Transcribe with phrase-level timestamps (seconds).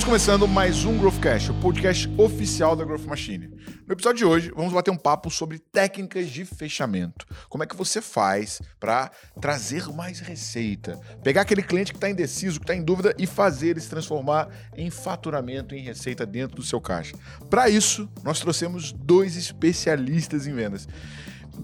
[0.00, 3.48] Estamos começando mais um Growthcast, o podcast oficial da Growth Machine.
[3.86, 7.26] No episódio de hoje, vamos bater um papo sobre técnicas de fechamento.
[7.50, 9.10] Como é que você faz para
[9.42, 10.98] trazer mais receita?
[11.22, 14.48] Pegar aquele cliente que está indeciso, que está em dúvida e fazer ele se transformar
[14.74, 17.14] em faturamento, em receita dentro do seu caixa.
[17.50, 20.88] Para isso, nós trouxemos dois especialistas em vendas.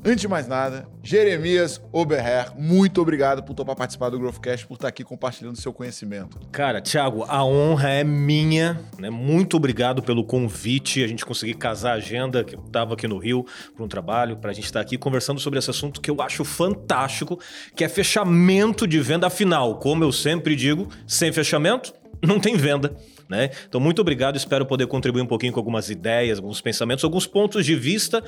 [0.04, 4.88] Antes de mais nada, Jeremias Oberher, muito obrigado por topar participar do Growthcast, por estar
[4.88, 6.38] aqui compartilhando seu conhecimento.
[6.52, 9.10] Cara, Thiago, a honra é minha, né?
[9.10, 13.18] Muito obrigado pelo convite, a gente conseguir casar a agenda, que eu estava aqui no
[13.18, 13.44] Rio
[13.74, 16.44] para um trabalho, para a gente estar aqui conversando sobre esse assunto que eu acho
[16.44, 17.40] fantástico,
[17.74, 19.26] que é fechamento de venda.
[19.26, 22.96] Afinal, como eu sempre digo, sem fechamento, não tem venda.
[23.28, 23.50] Né?
[23.68, 24.36] Então, muito obrigado.
[24.36, 28.22] Espero poder contribuir um pouquinho com algumas ideias, alguns pensamentos, alguns pontos de vista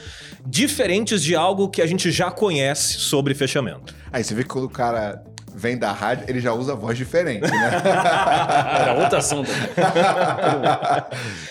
[0.45, 3.95] diferentes de algo que a gente já conhece sobre fechamento.
[4.13, 5.23] Aí você vê que quando o cara
[5.59, 7.83] vem da rádio, ele já usa voz diferente, né?
[8.81, 9.51] Era outro assunto.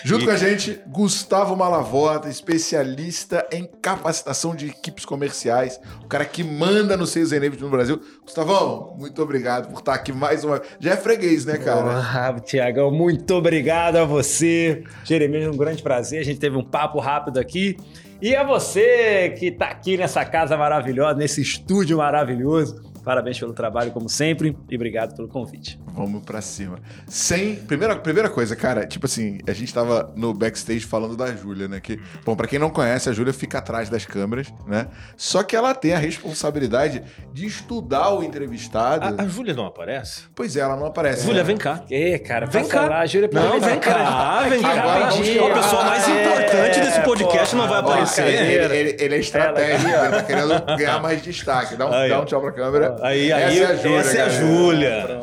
[0.02, 0.26] Junto e...
[0.26, 6.96] com a gente, Gustavo Malavota, especialista em capacitação de equipes comerciais, o cara que manda
[6.96, 8.00] no Sales Enabled no Brasil.
[8.22, 10.62] Gustavão, muito obrigado por estar aqui mais uma...
[10.80, 11.98] Já é freguês, né, cara?
[11.98, 14.84] Ah, Tiagão, muito obrigado a você.
[15.04, 16.20] Jeremias, um grande prazer.
[16.20, 17.76] A gente teve um papo rápido aqui.
[18.20, 22.87] E a você que está aqui nessa casa maravilhosa, nesse estúdio maravilhoso.
[23.08, 25.80] Parabéns pelo trabalho, como sempre, e obrigado pelo convite.
[25.94, 26.78] Vamos para cima.
[27.06, 27.56] Sem.
[27.56, 31.80] Primeira, primeira coisa, cara, tipo assim, a gente tava no backstage falando da Júlia, né?
[31.80, 34.88] Que, bom, para quem não conhece, a Júlia fica atrás das câmeras, né?
[35.16, 39.06] Só que ela tem a responsabilidade de estudar o entrevistado.
[39.18, 40.24] A, a Júlia não aparece?
[40.34, 41.24] Pois é, ela não aparece.
[41.24, 41.82] Júlia, vem cá.
[41.90, 42.88] É, cara, vem cá.
[42.90, 44.70] Lá, Júlia, não, vem cá, vem cá.
[44.70, 48.26] Agora, a pessoa mais importante é, desse podcast não vai aparecer.
[48.26, 51.74] Ele, ele, ele, é estratégico, ele tá querendo ganhar mais destaque.
[51.74, 52.97] Dá um, dá um tchau pra câmera.
[53.02, 55.20] Aí, aí, essa é a Júlia.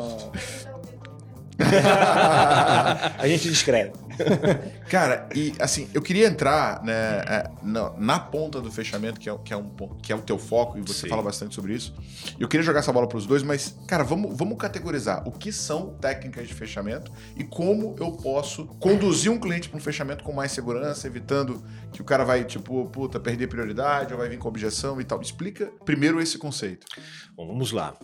[3.18, 3.92] a gente descreve.
[4.88, 9.38] Cara, e assim, eu queria entrar né, é, na, na, ponta do fechamento, que é,
[9.44, 9.68] que, é um,
[10.02, 11.08] que é o teu foco, e você Sim.
[11.08, 11.94] fala bastante sobre isso.
[12.38, 15.52] Eu queria jogar essa bola para os dois, mas, cara, vamos, vamos categorizar o que
[15.52, 20.32] são técnicas de fechamento e como eu posso conduzir um cliente para um fechamento com
[20.32, 21.62] mais segurança, evitando
[21.92, 25.20] que o cara vai, tipo, puta, perder prioridade ou vai vir com objeção e tal.
[25.20, 26.86] Explica primeiro esse conceito.
[27.34, 27.94] Bom, vamos lá.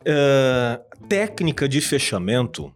[0.00, 2.72] Uh, técnica de fechamento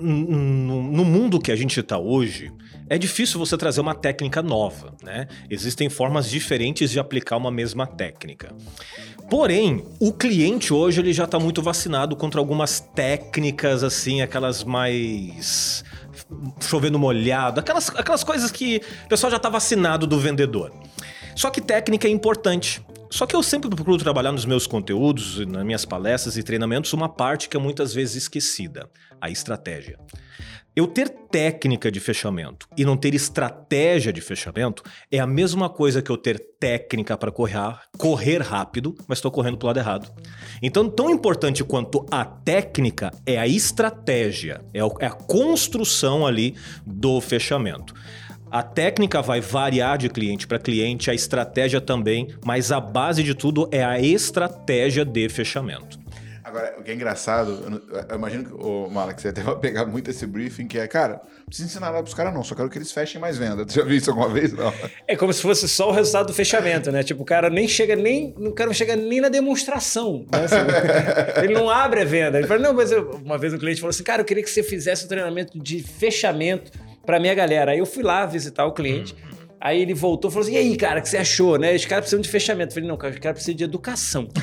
[0.00, 2.52] no, mundo que a gente está hoje,
[2.88, 5.26] é difícil você trazer uma técnica nova, né?
[5.50, 8.54] Existem formas diferentes de aplicar uma mesma técnica.
[9.28, 15.84] Porém, o cliente hoje ele já está muito vacinado contra algumas técnicas assim, aquelas mais
[16.60, 20.72] chovendo molhado, aquelas, aquelas coisas que o pessoal já está vacinado do vendedor.
[21.34, 22.80] Só que técnica é importante.
[23.10, 27.08] Só que eu sempre procuro trabalhar nos meus conteúdos, nas minhas palestras e treinamentos, uma
[27.08, 28.90] parte que é muitas vezes esquecida:
[29.20, 29.98] a estratégia.
[30.76, 36.02] Eu ter técnica de fechamento e não ter estratégia de fechamento é a mesma coisa
[36.02, 40.12] que eu ter técnica para correr, correr rápido, mas estou correndo para o lado errado.
[40.60, 47.94] Então, tão importante quanto a técnica é a estratégia, é a construção ali do fechamento.
[48.50, 53.34] A técnica vai variar de cliente para cliente, a estratégia também, mas a base de
[53.34, 55.98] tudo é a estratégia de fechamento.
[56.44, 60.12] Agora, o que é engraçado, eu, imagino que o Malak, você até vai pegar muito
[60.12, 62.78] esse briefing, que é, cara, não precisa ensinar nada pros caras, não, só quero que
[62.78, 63.66] eles fechem mais venda.
[63.66, 64.52] Tu já viu isso alguma vez?
[64.52, 64.72] Não.
[65.08, 67.02] É como se fosse só o resultado do fechamento, né?
[67.02, 68.32] Tipo, o cara nem chega nem.
[68.38, 70.24] O cara não chega nem na demonstração.
[70.32, 70.44] Né?
[70.44, 70.56] Assim,
[71.42, 72.38] ele não abre a venda.
[72.38, 74.50] Ele fala, não, mas eu, uma vez um cliente falou assim, cara, eu queria que
[74.50, 76.70] você fizesse um treinamento de fechamento
[77.06, 77.72] para minha galera.
[77.72, 79.14] Aí eu fui lá visitar o cliente.
[79.14, 79.36] Uhum.
[79.58, 81.74] Aí ele voltou e falou assim: e aí, cara, o que você achou, né?
[81.74, 82.70] Os caras precisam de fechamento.
[82.70, 84.28] Eu falei, não, cara, os caras precisam de educação.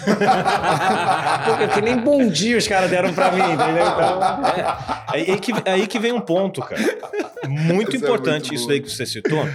[1.67, 3.85] Porque nem bom dia os caras deram pra mim, entendeu?
[3.85, 4.77] Então, é.
[5.07, 6.81] aí, que, aí que vem um ponto, cara.
[7.47, 9.45] Muito isso importante é muito isso daí que você citou.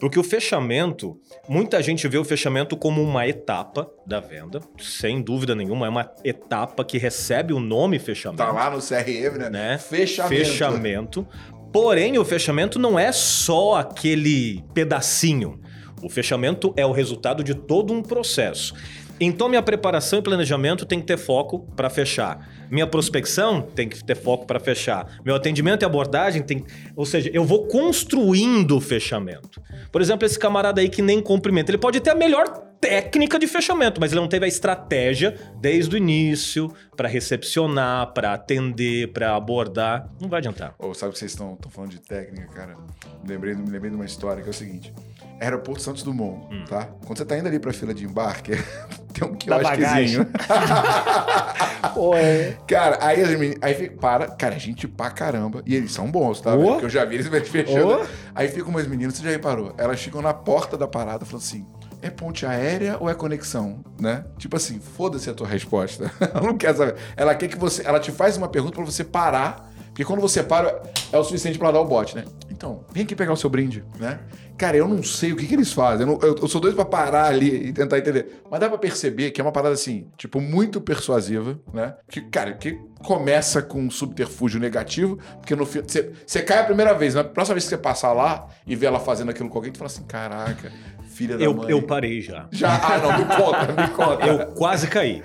[0.00, 1.18] Porque o fechamento,
[1.48, 6.10] muita gente vê o fechamento como uma etapa da venda, sem dúvida nenhuma, é uma
[6.24, 8.38] etapa que recebe o nome fechamento.
[8.38, 9.50] Tá lá no CRM, né?
[9.50, 9.78] né?
[9.78, 10.44] Fechamento.
[10.44, 11.28] Fechamento.
[11.72, 15.60] Porém, o fechamento não é só aquele pedacinho.
[16.02, 18.74] O fechamento é o resultado de todo um processo.
[19.20, 22.48] Então, minha preparação e planejamento tem que ter foco para fechar.
[22.70, 25.18] Minha prospecção tem que ter foco para fechar.
[25.24, 26.64] Meu atendimento e abordagem tem.
[26.94, 29.60] Ou seja, eu vou construindo o fechamento.
[29.90, 31.70] Por exemplo, esse camarada aí que nem cumprimenta.
[31.70, 35.94] Ele pode ter a melhor técnica de fechamento, mas ele não teve a estratégia desde
[35.94, 40.08] o início para recepcionar, para atender, para abordar.
[40.20, 40.74] Não vai adiantar.
[40.78, 42.76] Ou sabe que vocês estão falando de técnica, cara?
[43.22, 44.92] Me lembrei, me lembrei de uma história que é o seguinte.
[45.40, 46.64] Aeroporto Santos Dumont, Hum.
[46.68, 46.86] tá?
[47.06, 48.52] Quando você tá indo ali pra fila de embarque,
[49.14, 50.26] tem um quiosquezinho.
[51.94, 52.56] Pô, é.
[52.66, 53.58] Cara, aí as meninas.
[53.62, 55.62] Aí fica, para, cara, é gente pra caramba.
[55.66, 56.54] E eles são bons, tá?
[56.54, 56.72] Ô.
[56.72, 58.02] Porque eu já vi eles fechando.
[58.02, 58.06] Ô.
[58.34, 59.74] Aí ficam umas meninas, você já reparou?
[59.78, 61.66] Elas ficam na porta da parada falando assim:
[62.02, 63.84] é ponte aérea ou é conexão?
[64.00, 64.24] Né?
[64.38, 66.10] Tipo assim, foda-se a tua resposta.
[66.20, 66.94] ela não quer saber.
[67.16, 67.86] Ela quer que você.
[67.86, 69.68] Ela te faz uma pergunta pra você parar.
[69.88, 70.80] Porque quando você para,
[71.12, 72.24] é o suficiente pra dar o bote, né?
[72.48, 74.20] Então, vem aqui pegar o seu brinde, né?
[74.56, 76.06] Cara, eu não sei o que, que eles fazem.
[76.06, 78.40] Eu, não- eu- eu sou doido pra parar ali e tentar entender.
[78.48, 81.96] Mas dá pra perceber que é uma parada assim, tipo, muito persuasiva, né?
[82.08, 85.64] Que, cara, que começa com um subterfúgio negativo, porque no.
[85.66, 89.00] Você cai a primeira vez, na próxima vez que você passar lá e ver ela
[89.00, 90.70] fazendo aquilo com alguém, tu fala assim: caraca,
[91.18, 91.66] filha da Eu, mãe.
[91.68, 92.46] eu parei já.
[92.52, 94.26] Já, ah, não, me conta, me conta.
[94.26, 95.20] Eu quase caí.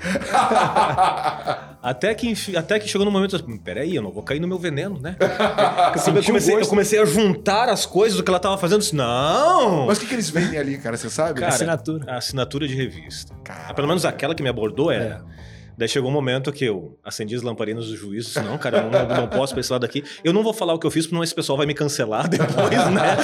[1.81, 4.57] Até que, até que chegou no momento assim, peraí, eu não vou cair no meu
[4.57, 5.15] veneno, né?
[5.93, 8.77] Eu Sentiu comecei, eu comecei a juntar as coisas do que ela tava fazendo.
[8.77, 9.85] Eu Disse, não!
[9.85, 10.97] Mas o que, que eles vendem ali, cara?
[10.97, 11.39] Você sabe?
[11.39, 12.11] Cara, Assinatura.
[12.11, 13.33] A assinatura de revista.
[13.43, 13.65] Cara.
[13.69, 15.23] Ah, Pelo menos aquela que me abordou era.
[15.77, 18.27] Daí chegou um momento que eu acendi as lamparinas do juízo.
[18.27, 20.03] Disse, não, cara, eu não, não posso pra esse lado daqui.
[20.23, 22.27] Eu não vou falar o que eu fiz, porque não esse pessoal vai me cancelar
[22.29, 23.17] depois, né?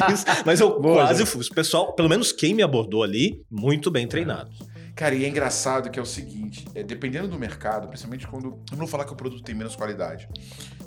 [0.00, 1.44] Mas, mas eu quase fui.
[1.44, 4.50] O pessoal, pelo menos quem me abordou ali, muito bem treinado.
[4.96, 8.46] Cara, e é engraçado que é o seguinte, é, dependendo do mercado, principalmente quando.
[8.46, 10.26] Eu não vou falar que o produto tem menos qualidade,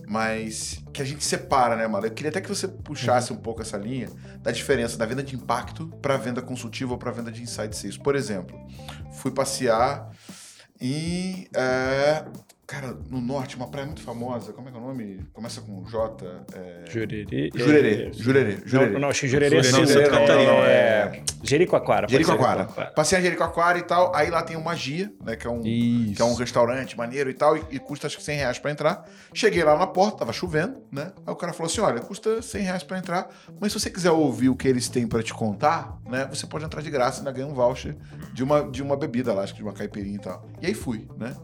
[0.07, 2.07] mas que a gente separa, né, mano?
[2.07, 4.09] Eu queria até que você puxasse um pouco essa linha
[4.41, 7.97] da diferença da venda de impacto para venda consultiva ou para venda de inside sales.
[7.97, 8.59] Por exemplo,
[9.11, 10.09] fui passear
[10.79, 11.47] em.
[11.53, 12.25] é,
[12.69, 14.53] cara, no norte, uma praia muito famosa.
[14.53, 15.25] Como é que é o nome?
[15.33, 16.45] Começa com J.
[16.53, 16.83] É...
[16.87, 17.49] Jurerê.
[17.55, 18.13] Jurerê.
[18.13, 18.57] Jurerê.
[18.63, 18.91] Jurerê.
[18.93, 20.51] Não, não, acho que Jurerê é Santa Catarina.
[20.51, 22.07] não, É Jericoacoara.
[22.07, 22.57] ser Jericoacoara.
[22.59, 22.91] Jericoacoara.
[22.91, 24.15] Passei em Jericoacoara e tal.
[24.15, 25.35] Aí lá tem o Magia, né?
[25.35, 26.13] Que é um, Isso.
[26.13, 27.57] que é um restaurante maneiro e tal.
[27.57, 29.09] E, e custa acho que 100 reais pra entrar.
[29.33, 31.11] Cheguei lá na porta, tava chovendo, né?
[31.25, 33.29] Aí o cara falou assim: olha, custa 100 reais pra entrar.
[33.59, 36.27] Mas se você quiser ouvir o que eles têm pra te contar, né?
[36.31, 37.95] Você pode entrar de graça e ainda ganha um voucher
[38.31, 40.47] de uma, de uma bebida lá, acho que de uma caipirinha e tal.
[40.61, 41.35] E aí fui, né?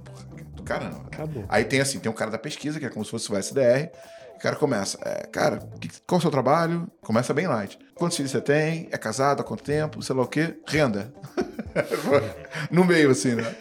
[0.65, 1.01] Caramba.
[1.11, 1.45] Acabou.
[1.47, 3.89] Aí tem assim, tem um cara da pesquisa, que é como se fosse o SDR.
[4.35, 6.89] O cara começa, é, cara, que- qual é o seu trabalho?
[7.01, 7.79] Começa bem light.
[7.95, 8.89] Quantos filhos você tem?
[8.91, 9.39] É casado?
[9.39, 10.01] Há quanto tempo?
[10.03, 10.57] Sei lá o quê?
[10.67, 11.13] Renda.
[12.69, 13.55] no meio, assim, né?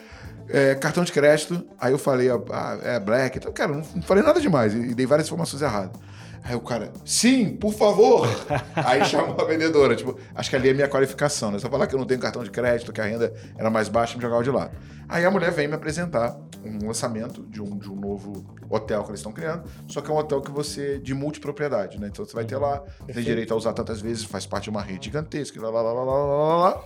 [0.49, 1.65] É, cartão de crédito.
[1.81, 3.39] Aí eu falei, ah, é black.
[3.39, 4.75] Então, cara, não, não falei nada demais.
[4.75, 5.99] E dei várias informações erradas.
[6.45, 8.29] Aí o cara, sim, por favor.
[8.77, 9.97] Aí chamou a vendedora.
[9.97, 11.57] Tipo, acho que ali é minha qualificação, né?
[11.57, 14.15] Eu falar que eu não tenho cartão de crédito, que a renda era mais baixa,
[14.15, 14.77] me jogava de lado.
[15.09, 19.11] Aí a mulher vem me apresentar um lançamento de um, de um novo hotel que
[19.11, 22.09] eles estão criando, só que é um hotel que você de multipropriedade, né?
[22.09, 24.83] Então você vai ter lá, tem direito a usar tantas vezes, faz parte de uma
[24.83, 26.85] rede gigantesca, lá, lá, lá, lá, lá, lá, lá.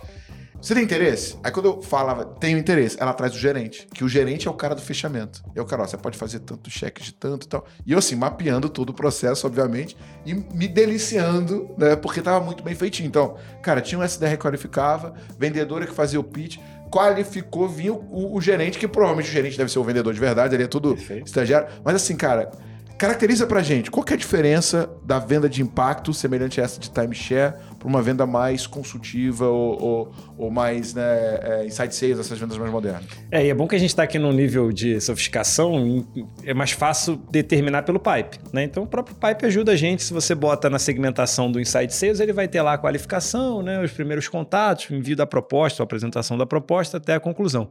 [0.61, 1.37] Você tem interesse?
[1.41, 4.53] Aí quando eu falava, tenho interesse, ela traz o gerente, que o gerente é o
[4.53, 5.41] cara do fechamento.
[5.55, 7.65] E o cara, ó, você pode fazer tanto cheque de tanto e tal.
[7.85, 9.95] E eu assim, mapeando todo o processo, obviamente,
[10.25, 11.95] e me deliciando, né?
[11.95, 13.07] Porque tava muito bem feitinho.
[13.07, 16.57] Então, cara, tinha um SDR que qualificava, vendedora que fazia o pitch,
[16.91, 20.55] qualificou, vinha o, o- gerente, que provavelmente o gerente deve ser o vendedor de verdade,
[20.55, 21.27] ele é tudo Perfeito.
[21.27, 21.69] estagiário.
[21.85, 22.51] Mas assim, cara,
[22.97, 26.79] caracteriza pra gente qual que é a diferença da venda de impacto semelhante a essa
[26.79, 32.19] de timeshare para uma venda mais consultiva ou, ou, ou mais né, é, inside sales,
[32.19, 33.05] essas vendas mais modernas.
[33.31, 36.05] É, e é bom que a gente está aqui num nível de sofisticação,
[36.43, 38.63] é mais fácil determinar pelo pipe, né?
[38.63, 42.19] Então o próprio pipe ajuda a gente, se você bota na segmentação do Inside Sales,
[42.19, 43.81] ele vai ter lá a qualificação, né?
[43.81, 47.69] Os primeiros contatos, o envio da proposta, a apresentação da proposta até a conclusão.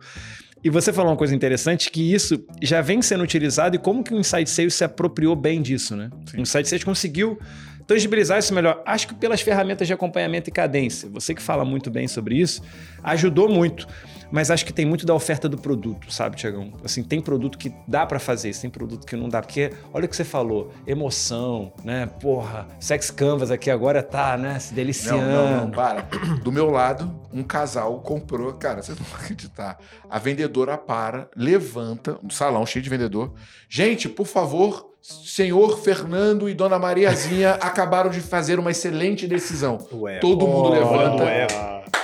[0.62, 4.12] E você falou uma coisa interessante, que isso já vem sendo utilizado e como que
[4.12, 6.11] o Inside Sales se apropriou bem disso, né?
[6.37, 7.38] O Inside Sales conseguiu
[7.88, 8.83] tangibilizar isso melhor.
[8.85, 11.09] Acho que pelas ferramentas de acompanhamento e cadência.
[11.09, 12.62] Você que fala muito bem sobre isso,
[13.02, 13.88] ajudou muito.
[14.30, 16.71] Mas acho que tem muito da oferta do produto, sabe, Tiagão?
[16.85, 19.40] Assim, tem produto que dá pra fazer, isso, tem produto que não dá.
[19.40, 22.07] Porque, olha o que você falou, emoção, né?
[22.21, 24.59] Porra, Sex Canvas aqui agora tá, né?
[24.59, 25.23] Se Não, deliciando.
[25.23, 26.02] não, não, para.
[26.45, 29.78] Do meu lado, um casal comprou, cara, vocês não vão acreditar.
[30.11, 33.33] A vendedora para, levanta, um salão cheio de vendedor.
[33.66, 39.78] Gente, por favor, senhor Fernando e dona Mariazinha acabaram de fazer uma excelente decisão.
[39.93, 41.47] Ué, Todo mundo Oh, levanta ué.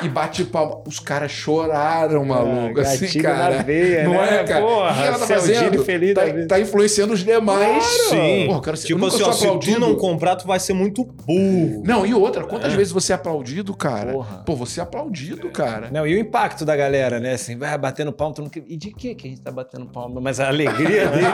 [0.03, 0.83] E bate palma.
[0.87, 2.81] Os caras choraram, maluco.
[2.81, 3.57] assim, gatilho cara.
[3.57, 4.41] na veia, não né?
[4.41, 4.64] é, cara?
[4.64, 5.85] Porra, o que ela tá fazendo?
[5.85, 7.85] feliz tá, tá influenciando os demais.
[7.85, 8.47] Sim.
[8.47, 9.81] Porra, cara, tipo assim, ó, se tu aplaudido.
[9.81, 11.83] não comprar, tu vai ser muito burro.
[11.85, 14.12] Não, e outra, quantas vezes você é aplaudido, cara?
[14.12, 14.43] Porra.
[14.45, 15.88] Pô, você é aplaudido, cara.
[15.91, 17.35] Não, e o impacto da galera, né?
[17.35, 18.50] Assim, vai batendo palma, tu não...
[18.67, 20.21] e de que que a gente tá batendo palma?
[20.21, 21.25] Mas a alegria dele,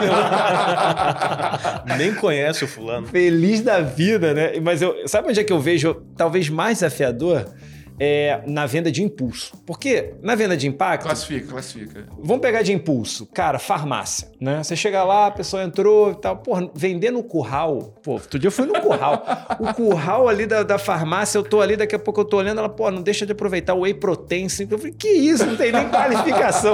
[1.97, 3.07] Nem conhece o fulano.
[3.07, 4.59] feliz da vida, né?
[4.61, 7.45] Mas eu, sabe onde é que eu vejo talvez mais desafiador?
[8.03, 9.55] É na venda de impulso.
[9.63, 12.07] Porque na venda de impacto, Classifica, classifica.
[12.17, 13.27] Vamos pegar de impulso.
[13.27, 14.63] Cara, farmácia, né?
[14.63, 16.37] Você chega lá, a pessoa entrou e tal.
[16.37, 17.93] Porra, vender no curral.
[18.01, 19.23] Pô, outro dia eu fui no curral.
[19.59, 22.57] o curral ali da, da farmácia, eu tô ali, daqui a pouco eu tô olhando,
[22.57, 24.47] ela, pô, não deixa de aproveitar o whey protein.
[24.67, 25.45] Eu falei, que isso?
[25.45, 26.73] Não tem nem qualificação.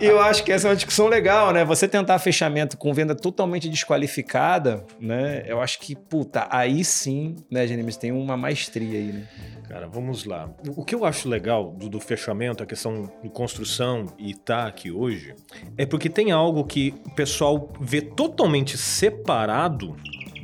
[0.00, 1.62] e eu acho que essa é uma discussão legal, né?
[1.66, 5.44] Você tentar fechamento com venda totalmente desqualificada, né?
[5.46, 9.26] Eu acho que, puta, aí sim, né, Genemis, tem uma maestria aí, né?
[9.68, 10.50] Cara, vamos lá.
[10.76, 14.90] O que eu acho legal do, do, fechamento, a questão de construção e tá aqui
[14.90, 15.34] hoje,
[15.76, 19.94] é porque tem algo que o pessoal vê totalmente separado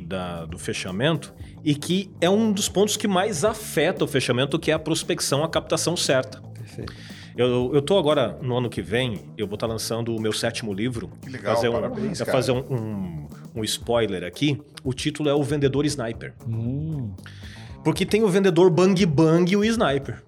[0.01, 4.69] da, do fechamento e que é um dos pontos que mais afeta o fechamento, que
[4.69, 6.39] é a prospecção, a captação certa.
[6.53, 6.93] Perfeito.
[7.35, 10.31] Eu, eu tô agora, no ano que vem, eu vou estar tá lançando o meu
[10.31, 11.11] sétimo livro.
[11.21, 12.31] Que legal, fazer um, parabéns, cara.
[12.31, 14.61] fazer um, um, um, spoiler aqui.
[14.83, 16.33] O título é O Vendedor Sniper.
[16.47, 17.13] Hum.
[17.85, 20.23] Porque tem o vendedor bang bang e o sniper.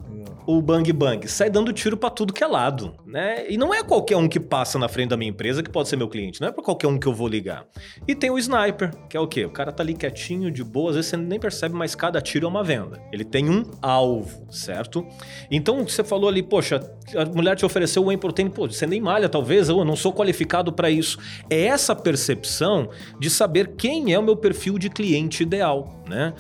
[0.46, 3.50] O bang bang sai dando tiro para tudo que é lado, né?
[3.50, 5.98] E não é qualquer um que passa na frente da minha empresa que pode ser
[5.98, 7.66] meu cliente, não é para qualquer um que eu vou ligar.
[8.08, 9.44] E tem o sniper, que é o quê?
[9.44, 12.46] O cara tá ali quietinho, de boa, às vezes você nem percebe, mas cada tiro
[12.46, 13.02] é uma venda.
[13.12, 15.06] Ele tem um alvo, certo?
[15.52, 16.80] Então você falou ali, poxa,
[17.14, 20.14] a mulher te ofereceu o whey protein, pô, você nem malha talvez, eu não sou
[20.14, 21.18] qualificado para isso.
[21.50, 22.88] É essa percepção
[23.20, 26.34] de saber quem é o meu perfil de cliente ideal, né?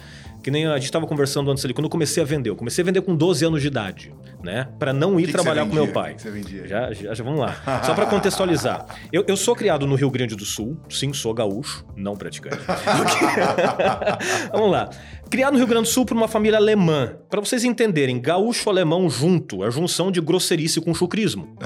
[0.47, 2.49] Que nem a gente estava conversando antes ali, quando eu comecei a vender.
[2.49, 4.69] Eu comecei a vender com 12 anos de idade, né?
[4.79, 6.13] Para não ir que trabalhar que com meu pai.
[6.13, 6.65] Que você vendia?
[6.65, 7.81] Já, já, já vamos lá.
[7.83, 8.85] Só para contextualizar.
[9.11, 10.77] Eu, eu sou criado no Rio Grande do Sul.
[10.89, 12.61] Sim, sou gaúcho, não praticante.
[14.53, 14.89] vamos lá.
[15.29, 17.17] Criado no Rio Grande do Sul por uma família alemã.
[17.29, 21.57] Para vocês entenderem, gaúcho-alemão junto, é a junção de grosserice com chucrismo.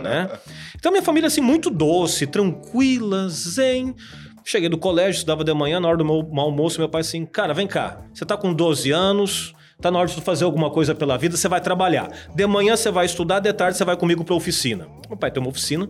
[0.00, 0.30] né?
[0.76, 3.96] Então, minha família, assim, muito doce, tranquila, zen
[4.44, 7.54] Cheguei do colégio, estudava de manhã, na hora do meu almoço, meu pai assim, cara,
[7.54, 11.16] vem cá, você tá com 12 anos, tá na hora de fazer alguma coisa pela
[11.16, 12.10] vida, você vai trabalhar.
[12.34, 14.88] De manhã você vai estudar, de tarde você vai comigo pra oficina.
[15.08, 15.88] Meu pai tem uma oficina,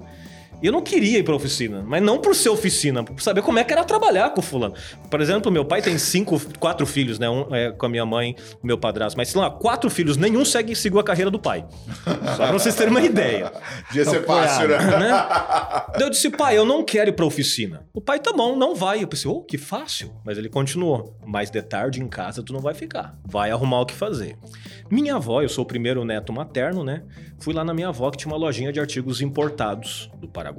[0.62, 3.58] e eu não queria ir pra oficina, mas não por ser oficina, por saber como
[3.58, 4.74] é que era trabalhar com o fulano.
[5.10, 7.28] Por exemplo, meu pai tem cinco, quatro filhos, né?
[7.28, 9.16] Um é com a minha mãe, meu padrasto.
[9.16, 11.66] Mas, sei lá, quatro filhos, nenhum segue seguiu a carreira do pai.
[12.36, 13.52] Só pra vocês terem uma ideia.
[13.88, 14.78] Devia ser fácil, né?
[14.78, 15.26] né?
[15.98, 17.84] Eu disse, pai, eu não quero ir pra oficina.
[17.92, 19.02] O pai, tá bom, não vai.
[19.02, 20.12] Eu pensei, oh, que fácil.
[20.24, 21.16] Mas ele continuou.
[21.26, 23.18] Mas de tarde em casa tu não vai ficar.
[23.26, 24.36] Vai arrumar o que fazer.
[24.90, 27.02] Minha avó, eu sou o primeiro neto materno, né?
[27.40, 30.51] Fui lá na minha avó que tinha uma lojinha de artigos importados do Paraguai.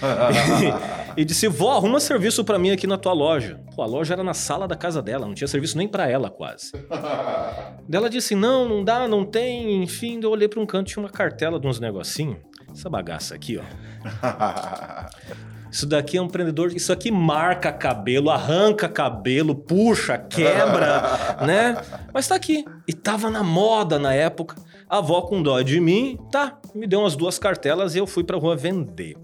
[1.16, 3.60] e disse: Vó, arruma serviço para mim aqui na tua loja.
[3.74, 6.30] Pô, a loja era na sala da casa dela, não tinha serviço nem para ela
[6.30, 6.72] quase.
[7.92, 9.82] Ela disse: Não, não dá, não tem.
[9.82, 12.38] Enfim, eu olhei para um canto, tinha uma cartela de uns negocinhos.
[12.72, 13.62] Essa bagaça aqui, ó.
[15.70, 16.74] Isso daqui é um empreendedor.
[16.74, 21.76] Isso aqui marca cabelo, arranca cabelo, puxa, quebra, né?
[22.12, 22.64] Mas tá aqui.
[22.88, 24.56] E tava na moda na época.
[24.88, 28.24] A avó com dó de mim, tá, me deu umas duas cartelas e eu fui
[28.24, 29.16] pra rua vender.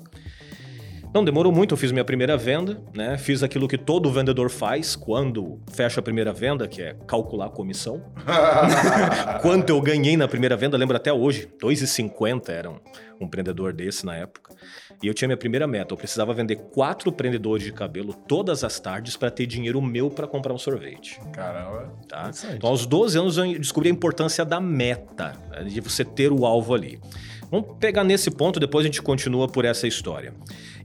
[1.16, 3.16] Não demorou muito, eu fiz minha primeira venda, né?
[3.16, 7.48] Fiz aquilo que todo vendedor faz quando fecha a primeira venda, que é calcular a
[7.48, 8.04] comissão.
[9.40, 12.78] Quanto eu ganhei na primeira venda, lembro até hoje, 2,50 era um,
[13.18, 14.54] um prendedor desse na época.
[15.02, 18.78] E eu tinha minha primeira meta, eu precisava vender quatro prendedores de cabelo todas as
[18.78, 21.18] tardes para ter dinheiro meu para comprar um sorvete.
[21.32, 21.94] Caramba.
[22.06, 22.30] Tá?
[22.54, 25.64] Então, aos 12 anos, eu descobri a importância da meta, né?
[25.64, 27.00] de você ter o alvo ali.
[27.50, 30.34] Vamos pegar nesse ponto, depois a gente continua por essa história.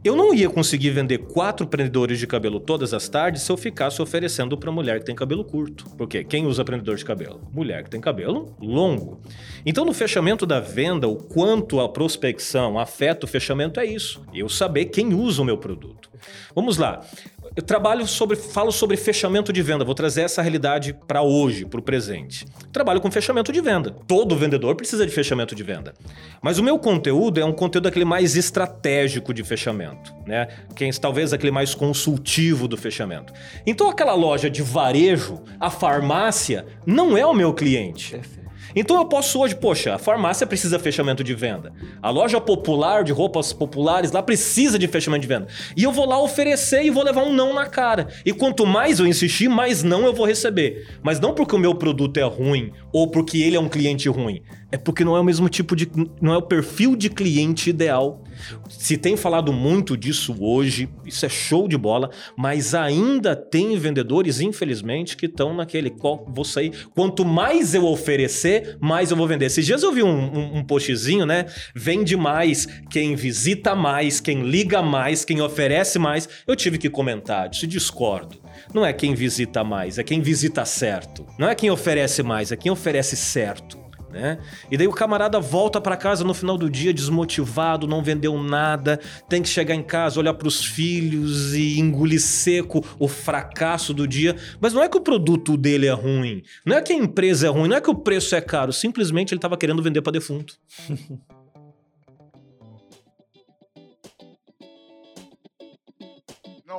[0.04, 4.02] Eu não ia conseguir vender quatro prendedores de cabelo todas as tardes se eu ficasse
[4.02, 5.86] oferecendo para mulher que tem cabelo curto.
[5.96, 7.48] Porque quem usa prendedor de cabelo?
[7.54, 9.22] Mulher que tem cabelo longo.
[9.64, 14.26] Então, no fechamento da venda, o quanto a prospecção afeta o fechamento é isso.
[14.34, 16.10] Eu saber quem usa o meu produto.
[16.56, 17.06] Vamos lá.
[17.54, 19.84] Eu trabalho sobre, falo sobre fechamento de venda.
[19.84, 22.46] Vou trazer essa realidade para hoje, para o presente.
[22.72, 23.92] Trabalho com fechamento de venda.
[23.92, 25.94] Todo vendedor precisa de fechamento de venda.
[26.42, 30.48] Mas o meu conteúdo é um conteúdo aquele mais estratégico de fechamento, né?
[30.76, 33.34] Quem talvez aquele mais consultivo do fechamento.
[33.66, 38.12] Então aquela loja de varejo, a farmácia, não é o meu cliente.
[38.12, 38.41] Perfeito.
[38.76, 41.74] Então eu posso hoje, poxa, a farmácia precisa de fechamento de venda.
[42.02, 45.48] A loja popular de roupas populares lá precisa de fechamento de venda.
[45.76, 48.08] E eu vou lá oferecer e vou levar um não na cara.
[48.26, 50.88] E quanto mais eu insistir, mais não eu vou receber.
[51.04, 54.42] Mas não porque o meu produto é ruim ou porque ele é um cliente ruim.
[54.72, 55.92] É porque não é o mesmo tipo de.
[56.22, 58.24] não é o perfil de cliente ideal.
[58.70, 64.40] Se tem falado muito disso hoje, isso é show de bola, mas ainda tem vendedores,
[64.40, 65.90] infelizmente, que estão naquele.
[65.90, 66.88] Qual, sair.
[66.96, 69.46] Quanto mais eu oferecer, mais eu vou vender.
[69.46, 71.46] Esses dias eu vi um, um, um postzinho, né?
[71.76, 76.30] Vende mais quem visita mais, quem liga mais, quem oferece mais.
[76.48, 78.40] Eu tive que comentar, disse discordo.
[78.74, 81.26] Não é quem visita mais, é quem visita certo.
[81.38, 83.81] Não é quem oferece mais, é quem oferece certo.
[84.12, 84.38] Né?
[84.70, 89.00] E daí o camarada volta para casa no final do dia desmotivado, não vendeu nada,
[89.30, 94.08] tem que chegar em casa, olhar para os filhos e engolir seco o fracasso do
[94.08, 94.36] dia.
[94.60, 97.50] Mas não é que o produto dele é ruim, não é que a empresa é
[97.50, 100.56] ruim, não é que o preço é caro, simplesmente ele estava querendo vender para defunto.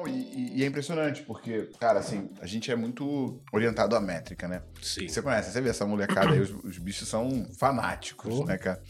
[0.02, 4.48] Não, e, e, é impressionante, porque, cara, assim, a gente é muito orientado à métrica,
[4.48, 4.62] né?
[4.82, 5.08] Sim.
[5.08, 8.82] Você conhece, você vê essa molecada aí, os, os bichos são fanáticos, né, cara?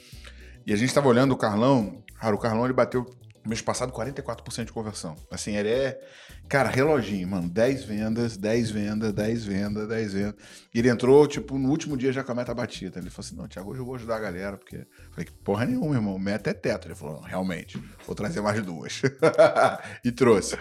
[0.66, 3.04] E a gente tava olhando o Carlão, cara, o Carlão ele bateu
[3.44, 5.16] mês passado 44% de conversão.
[5.30, 6.00] Assim, ele é,
[6.48, 10.34] cara, reloginho, mano, 10 vendas, 10 vendas, 10 vendas, 10 vendas.
[10.72, 13.00] E ele entrou, tipo, no último dia já com a meta batida.
[13.00, 15.32] Ele falou assim: "Não, Thiago, hoje eu vou ajudar a galera, porque eu falei que
[15.32, 16.86] porra nenhuma, irmão, meta é teto".
[16.86, 19.02] Ele falou: "Realmente, vou trazer mais duas".
[20.04, 20.56] e trouxe.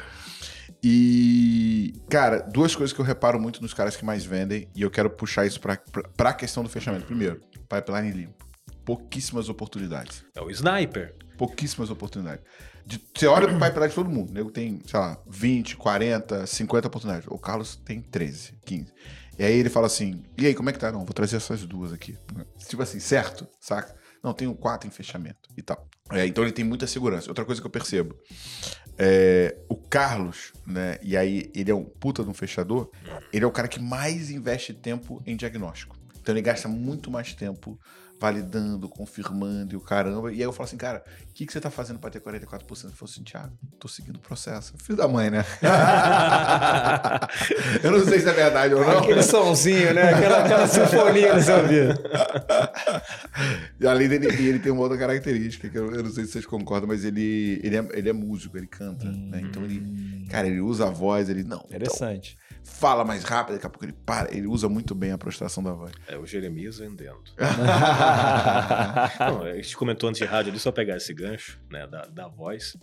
[0.83, 4.91] E, cara, duas coisas que eu reparo muito nos caras que mais vendem, e eu
[4.91, 7.05] quero puxar isso pra, pra, pra questão do fechamento.
[7.05, 8.45] Primeiro, pipeline limpo.
[8.85, 10.23] Pouquíssimas oportunidades.
[10.35, 11.15] É o sniper.
[11.37, 12.43] Pouquíssimas oportunidades.
[12.85, 14.29] De, você olha pro pipeline de todo mundo.
[14.29, 17.27] O nego tem, sei lá, 20, 40, 50 oportunidades.
[17.29, 18.93] O Carlos tem 13, 15.
[19.37, 20.91] E aí ele fala assim: e aí, como é que tá?
[20.91, 22.17] Não, vou trazer essas duas aqui.
[22.67, 23.95] Tipo assim, certo, saca?
[24.23, 25.87] Não, tenho quatro em fechamento e tal.
[26.11, 27.29] É, então ele tem muita segurança.
[27.29, 28.15] Outra coisa que eu percebo.
[28.97, 30.97] É, o Carlos, né?
[31.01, 32.89] E aí ele é um puta de um fechador.
[33.33, 35.97] Ele é o cara que mais investe tempo em diagnóstico.
[36.21, 37.79] Então ele gasta muito mais tempo
[38.21, 40.31] validando, confirmando e o caramba.
[40.31, 42.83] E aí eu falo assim, cara, o que, que você tá fazendo para ter 44%?
[42.83, 44.75] Ele falou assim, Thiago, tô seguindo o processo.
[44.77, 45.43] Filho da mãe, né?
[47.83, 48.99] eu não sei se é verdade ou não.
[48.99, 50.13] Aquele somzinho, né?
[50.13, 51.99] Aquela, aquela sinfonia no seu ouvido.
[53.79, 56.45] E além dele, ele tem uma outra característica, que eu, eu, não sei se vocês
[56.45, 59.29] concordam, mas ele, ele, é, ele é músico, ele canta, hum.
[59.31, 59.41] né?
[59.41, 61.63] Então ele, cara, ele usa a voz, ele não.
[61.65, 62.37] Então Interessante.
[62.37, 64.35] Então, fala mais rápido, daqui a pouco ele para.
[64.35, 65.91] Ele usa muito bem a prostração da voz.
[66.07, 67.21] É o Jeremias vendendo.
[69.19, 72.27] Não, a gente comentou antes de rádio ali, só pegar esse gancho né, da, da
[72.27, 72.75] voz.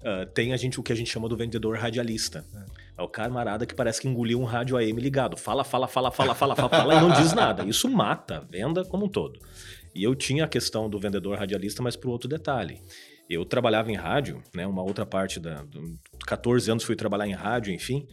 [0.00, 2.44] Uh, tem a gente o que a gente chama do vendedor radialista.
[2.54, 3.02] É.
[3.02, 5.36] é o camarada que parece que engoliu um rádio AM ligado.
[5.36, 7.64] Fala, fala, fala, fala, fala, fala, fala e não diz nada.
[7.64, 9.38] Isso mata a venda como um todo.
[9.94, 12.82] E eu tinha a questão do vendedor radialista, mas por outro detalhe.
[13.28, 14.66] Eu trabalhava em rádio, né?
[14.66, 15.62] Uma outra parte da.
[15.62, 15.94] Do,
[16.26, 18.06] 14 anos fui trabalhar em rádio, enfim.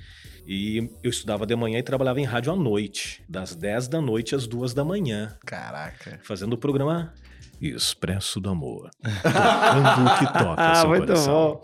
[0.51, 4.33] E eu estudava de manhã e trabalhava em rádio à noite, das 10 da noite
[4.33, 5.37] às 2 da manhã.
[5.45, 6.19] Caraca.
[6.23, 7.13] Fazendo o programa
[7.61, 8.89] Expresso do Amor.
[9.03, 11.33] Tocando o que toca ah, seu muito coração.
[11.33, 11.61] Bom.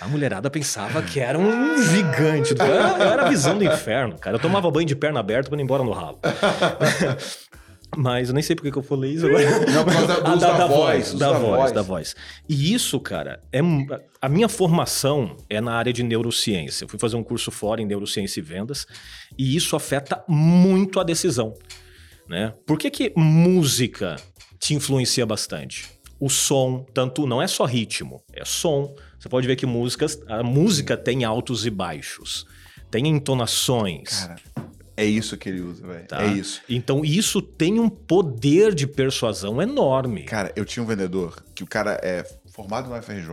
[0.00, 2.54] A mulherada pensava que era um gigante.
[2.56, 4.36] Eu era, era a visão do inferno, cara.
[4.36, 6.20] Eu tomava banho de perna aberta para ir embora no ralo.
[7.96, 9.44] Mas eu nem sei porque que eu falei isso agora.
[9.70, 12.16] Não, por causa da, ah, da, da, voz, da, voz, voz, da voz.
[12.48, 13.60] E isso, cara, é
[14.20, 16.84] a minha formação é na área de neurociência.
[16.84, 18.86] Eu fui fazer um curso fora em neurociência e vendas
[19.36, 21.54] e isso afeta muito a decisão,
[22.28, 22.54] né?
[22.66, 24.16] Por que que música
[24.58, 25.88] te influencia bastante?
[26.20, 28.94] O som, tanto não é só ritmo, é som.
[29.18, 32.44] Você pode ver que músicas, a música tem altos e baixos,
[32.90, 34.24] tem entonações.
[34.24, 34.36] Cara,
[34.98, 36.06] é isso que ele usa, velho.
[36.08, 36.24] Tá?
[36.24, 36.60] É isso.
[36.68, 40.24] Então isso tem um poder de persuasão enorme.
[40.24, 43.30] Cara, eu tinha um vendedor que o cara é formado no FRJ,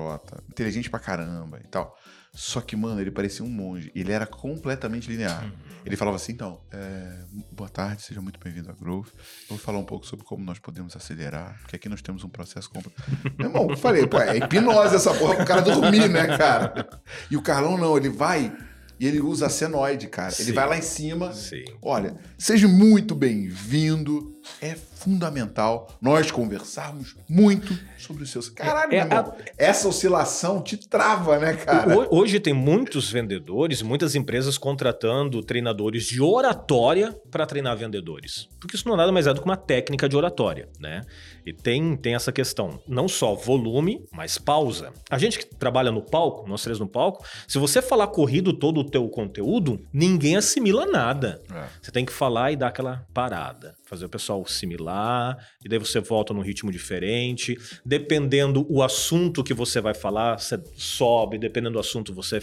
[0.47, 1.97] inteligente pra caramba e tal.
[2.31, 3.91] Só que, mano, ele parecia um monge.
[3.95, 5.45] Ele era completamente linear.
[5.45, 5.51] Uhum.
[5.85, 9.07] Ele falava assim, então, é, boa tarde, seja muito bem-vindo à Growth.
[9.07, 12.29] Eu vou falar um pouco sobre como nós podemos acelerar, porque aqui nós temos um
[12.29, 13.01] processo completo.
[13.39, 17.01] Meu irmão, eu falei, pô, é hipnose essa porra pro cara dormir, né, cara?
[17.31, 18.55] E o Carlão não, ele vai
[18.99, 20.31] e ele usa a senoide, cara.
[20.31, 20.43] Sim.
[20.43, 21.33] Ele vai lá em cima.
[21.33, 21.63] Sim.
[21.81, 24.34] Olha, seja muito bem-vindo.
[24.61, 28.49] É fundamental nós conversarmos muito sobre os seus.
[28.49, 29.35] Caralho, é, é a...
[29.57, 32.07] essa oscilação te trava, né, cara?
[32.09, 38.47] Hoje tem muitos vendedores, muitas empresas contratando treinadores de oratória para treinar vendedores.
[38.59, 41.01] Porque isso não é nada mais é do que uma técnica de oratória, né?
[41.45, 44.91] E tem, tem essa questão, não só volume, mas pausa.
[45.09, 48.79] A gente que trabalha no palco, nós três no palco, se você falar corrido todo
[48.79, 51.41] o teu conteúdo, ninguém assimila nada.
[51.53, 51.65] É.
[51.81, 55.99] Você tem que falar e dar aquela parada fazer o pessoal similar, e daí você
[55.99, 57.55] volta num ritmo diferente.
[57.85, 62.39] Dependendo o assunto que você vai falar, você sobe, dependendo do assunto você,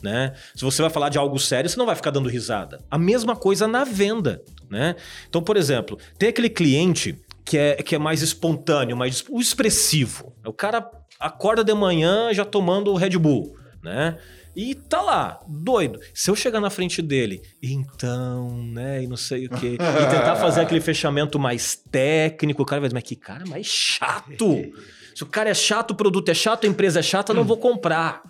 [0.00, 0.32] né?
[0.54, 2.82] Se você vai falar de algo sério, você não vai ficar dando risada.
[2.88, 4.94] A mesma coisa na venda, né?
[5.28, 10.34] Então, por exemplo, tem aquele cliente que é, que é mais espontâneo, mais o expressivo.
[10.46, 14.16] O cara acorda de manhã já tomando o Red Bull, né?
[14.56, 16.00] E tá lá, doido.
[16.12, 20.36] Se eu chegar na frente dele, então, né, e não sei o quê, e tentar
[20.36, 24.72] fazer aquele fechamento mais técnico, o cara vai dizer, mas que cara mais chato.
[25.14, 27.56] Se o cara é chato, o produto é chato, a empresa é chata, não vou
[27.56, 28.22] comprar.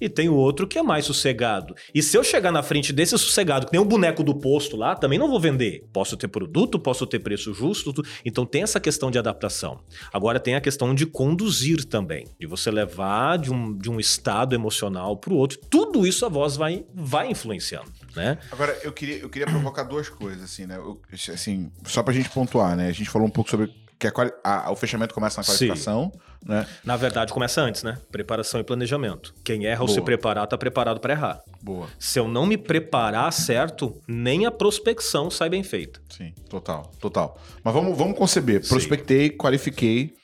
[0.00, 1.74] E tem o outro que é mais sossegado.
[1.94, 4.94] E se eu chegar na frente desse sossegado, que nem o boneco do posto lá,
[4.94, 5.84] também não vou vender.
[5.92, 7.92] Posso ter produto, posso ter preço justo,
[8.24, 9.80] então tem essa questão de adaptação.
[10.12, 14.54] Agora tem a questão de conduzir também, de você levar de um, de um estado
[14.54, 15.58] emocional para o outro.
[15.68, 18.38] Tudo isso a voz vai, vai influenciando, né?
[18.50, 20.76] Agora, eu queria, eu queria provocar duas coisas, assim, né?
[20.76, 21.00] Eu-
[21.32, 22.88] assim, só pra gente pontuar, né?
[22.88, 25.50] A gente falou um pouco sobre que a quali- a- o fechamento começa na Sim.
[25.68, 26.10] qualificação,
[26.44, 26.66] né?
[26.82, 27.98] Na verdade, começa antes, né?
[28.10, 29.34] Preparação e planejamento.
[29.44, 29.90] Quem erra Boa.
[29.90, 31.40] se preparar, tá preparado para errar.
[31.62, 31.86] Boa.
[31.98, 36.00] Se eu não me preparar certo, nem a prospecção sai bem feita.
[36.08, 37.38] Sim, total, total.
[37.62, 38.62] Mas vamos, vamos conceber.
[38.64, 38.70] Sim.
[38.70, 40.14] Prospectei, qualifiquei,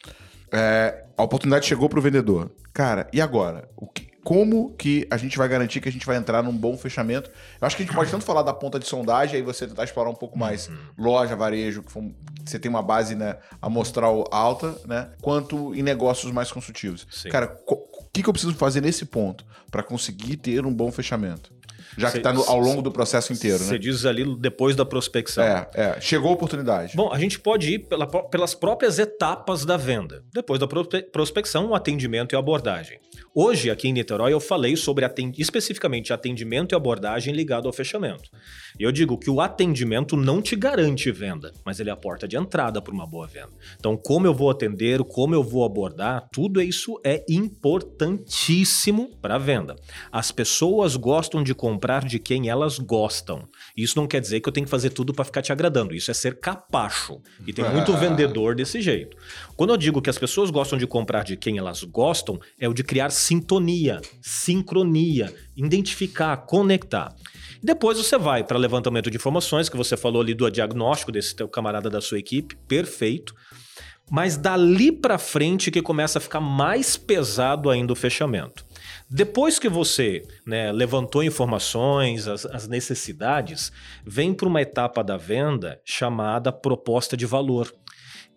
[0.50, 2.50] é, a oportunidade chegou pro vendedor.
[2.72, 3.68] Cara, e agora?
[3.76, 6.76] O que- como que a gente vai garantir que a gente vai entrar num bom
[6.76, 7.30] fechamento?
[7.60, 9.84] Eu acho que a gente pode tanto falar da ponta de sondagem, aí você tentar
[9.84, 10.76] explorar um pouco mais Uhum.
[10.98, 11.92] loja, varejo, que
[12.44, 15.10] você tem uma base né, amostral alta, né?
[15.22, 17.06] Quanto em negócios mais consultivos.
[17.08, 17.28] Sim.
[17.28, 21.54] Cara, o que, que eu preciso fazer nesse ponto para conseguir ter um bom fechamento?
[21.96, 23.78] Já que está ao longo do processo inteiro, Você né?
[23.78, 25.42] diz ali depois da prospecção.
[25.44, 26.00] É, é.
[26.00, 26.94] Chegou a oportunidade.
[26.96, 30.22] Bom, a gente pode ir pela- pelas próprias etapas da venda.
[30.34, 32.98] Depois da prospe- prospecção, o atendimento e a abordagem.
[33.38, 38.30] Hoje, aqui em Niterói, eu falei sobre aten- especificamente atendimento e abordagem ligado ao fechamento.
[38.80, 42.26] E eu digo que o atendimento não te garante venda, mas ele é a porta
[42.26, 43.50] de entrada para uma boa venda.
[43.78, 49.38] Então, como eu vou atender, como eu vou abordar, tudo isso é importantíssimo para a
[49.38, 49.76] venda.
[50.10, 53.46] As pessoas gostam de comprar de quem elas gostam.
[53.76, 55.94] Isso não quer dizer que eu tenho que fazer tudo para ficar te agradando.
[55.94, 57.20] Isso é ser capacho.
[57.46, 57.96] E tem muito Ah.
[57.96, 59.16] vendedor desse jeito.
[59.54, 62.72] Quando eu digo que as pessoas gostam de comprar de quem elas gostam, é o
[62.72, 67.14] de criar sintonia, sincronia, identificar, conectar.
[67.62, 71.48] Depois você vai para levantamento de informações, que você falou ali do diagnóstico desse teu
[71.48, 73.34] camarada da sua equipe, perfeito.
[74.10, 78.64] Mas dali para frente que começa a ficar mais pesado ainda o fechamento.
[79.08, 83.72] Depois que você né, levantou informações, as, as necessidades,
[84.04, 87.72] vem para uma etapa da venda chamada proposta de valor.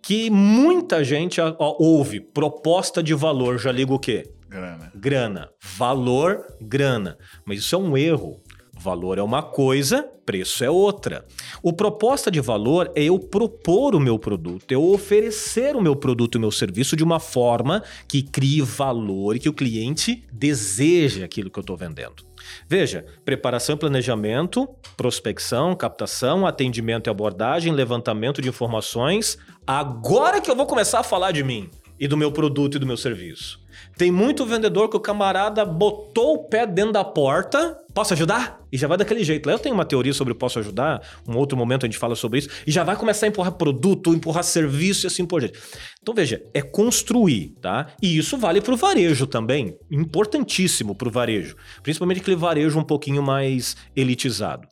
[0.02, 4.32] Que muita gente ó, ouve proposta de valor, já liga o quê?
[4.50, 4.92] Grana.
[4.96, 5.50] grana.
[5.62, 7.18] Valor, grana.
[7.46, 8.42] Mas isso é um erro.
[8.82, 11.26] Valor é uma coisa, preço é outra.
[11.62, 16.36] O proposta de valor é eu propor o meu produto, eu oferecer o meu produto
[16.36, 21.26] e o meu serviço de uma forma que crie valor e que o cliente deseje
[21.26, 22.24] aquilo que eu estou vendendo.
[22.70, 24.66] Veja, preparação e planejamento,
[24.96, 29.38] prospecção, captação, atendimento e abordagem, levantamento de informações.
[29.68, 32.88] Agora que eu vou começar a falar de mim e do meu produto e do
[32.88, 33.60] meu serviço.
[34.00, 37.78] Tem muito vendedor que o camarada botou o pé dentro da porta.
[37.94, 38.62] Posso ajudar?
[38.72, 39.50] E já vai daquele jeito.
[39.50, 41.02] Eu tenho uma teoria sobre posso ajudar.
[41.28, 42.48] Um outro momento a gente fala sobre isso.
[42.66, 45.60] E já vai começar a empurrar produto, empurrar serviço e assim por diante.
[46.02, 47.88] Então veja, é construir, tá?
[48.02, 49.78] E isso vale para o varejo também.
[49.92, 51.58] Importantíssimo para o varejo.
[51.84, 54.66] Principalmente aquele varejo um pouquinho mais elitizado.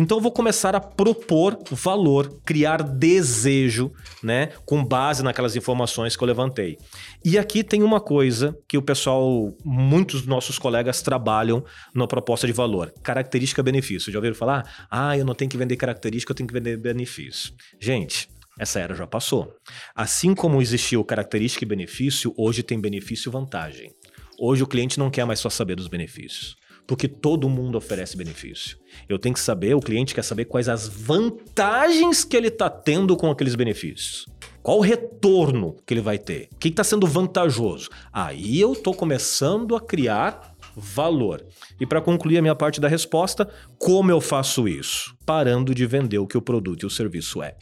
[0.00, 3.90] Então eu vou começar a propor valor, criar desejo,
[4.22, 6.78] né, com base naquelas informações que eu levantei.
[7.24, 12.46] E aqui tem uma coisa que o pessoal, muitos dos nossos colegas trabalham na proposta
[12.46, 14.12] de valor, característica benefício.
[14.12, 14.86] Já ouviram falar?
[14.88, 17.52] Ah, eu não tenho que vender característica, eu tenho que vender benefício.
[17.80, 19.52] Gente, essa era já passou.
[19.96, 23.90] Assim como existiu característica e benefício, hoje tem benefício e vantagem.
[24.38, 26.56] Hoje o cliente não quer mais só saber dos benefícios
[26.88, 28.78] porque todo mundo oferece benefício.
[29.06, 33.14] Eu tenho que saber, o cliente quer saber quais as vantagens que ele está tendo
[33.14, 34.26] com aqueles benefícios.
[34.62, 36.48] Qual o retorno que ele vai ter?
[36.50, 37.90] O que está sendo vantajoso?
[38.10, 41.44] Aí eu estou começando a criar valor.
[41.78, 43.46] E para concluir a minha parte da resposta,
[43.78, 45.14] como eu faço isso?
[45.26, 47.54] Parando de vender o que o produto e o serviço é.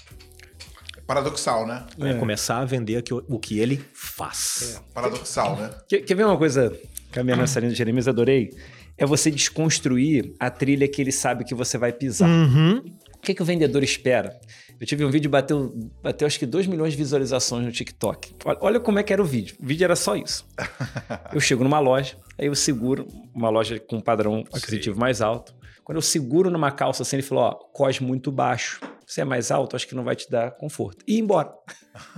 [1.04, 1.84] Paradoxal, né?
[1.98, 4.80] É, começar a vender o que ele faz.
[4.94, 5.70] Paradoxal, né?
[5.88, 6.72] Quer, quer ver uma coisa
[7.10, 8.50] que a minha mensalinha de Jeremias adorei?
[8.98, 12.28] É você desconstruir a trilha que ele sabe que você vai pisar.
[12.28, 12.78] Uhum.
[13.14, 14.38] O que, que o vendedor espera?
[14.78, 18.34] Eu tive um vídeo que bateu, bateu acho que 2 milhões de visualizações no TikTok.
[18.44, 19.56] Olha, olha como é que era o vídeo.
[19.60, 20.46] O vídeo era só isso.
[21.32, 25.54] Eu chego numa loja, aí eu seguro, uma loja com um padrão aquisitivo mais alto.
[25.86, 28.80] Quando eu seguro numa calça assim, ele falou: ó, cos muito baixo.
[29.06, 31.04] Você é mais alto, acho que não vai te dar conforto.
[31.06, 31.52] E ia embora.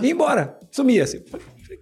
[0.01, 0.59] E ia embora.
[0.71, 1.23] Sumia assim.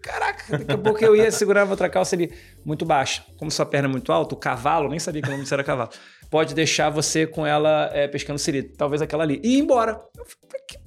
[0.03, 2.33] Caraca, daqui a pouco eu ia segurar outra calça ali
[2.67, 3.23] muito baixa.
[3.39, 5.63] Como sua perna é muito alta, o cavalo, nem sabia que o nome disso era
[5.63, 5.91] cavalo,
[6.29, 8.65] pode deixar você com ela é, pescando siri.
[8.65, 9.41] Talvez aquela ali.
[9.45, 10.01] E ir embora.
[10.19, 10.79] Eu falei, que.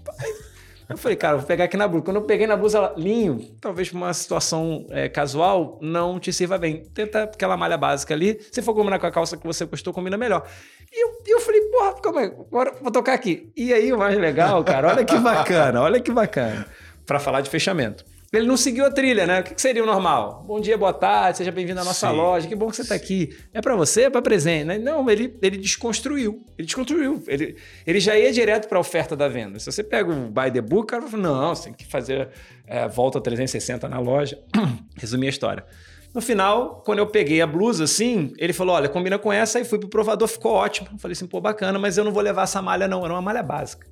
[0.90, 2.04] Eu falei, cara, vou pegar aqui na blusa.
[2.04, 6.58] Quando eu peguei na blusa, ela, linho, talvez uma situação é, casual, não te sirva
[6.58, 6.84] bem.
[6.94, 8.40] Tenta aquela malha básica ali.
[8.52, 10.46] Se for combinar com a calça que você gostou, combina melhor.
[10.92, 13.52] E eu, eu falei, porra, calma aí, agora vou tocar aqui.
[13.56, 16.68] E aí, o mais legal, cara, olha que bacana, olha que bacana.
[17.06, 18.04] Pra falar de fechamento.
[18.32, 19.40] Ele não seguiu a trilha, né?
[19.40, 20.44] O que seria o normal?
[20.46, 22.16] Bom dia, boa tarde, seja bem-vindo à nossa Sim.
[22.16, 23.36] loja, que bom que você está aqui.
[23.52, 24.78] É para você, é para presente, né?
[24.78, 26.46] Não, ele, ele desconstruiu.
[26.56, 27.24] Ele desconstruiu.
[27.28, 27.56] Ele,
[27.88, 29.58] ele já ia direto para a oferta da venda.
[29.58, 32.30] Se você pega o buy the book, o cara fala, não, você tem que fazer
[32.68, 34.40] é, volta 360 na loja.
[34.96, 35.66] Resumir a história.
[36.14, 39.66] No final, quando eu peguei a blusa, assim, ele falou: olha, combina com essa, e
[39.66, 40.88] fui pro provador, ficou ótimo.
[40.94, 43.04] Eu falei assim, pô, bacana, mas eu não vou levar essa malha, não.
[43.04, 43.88] Era uma malha básica.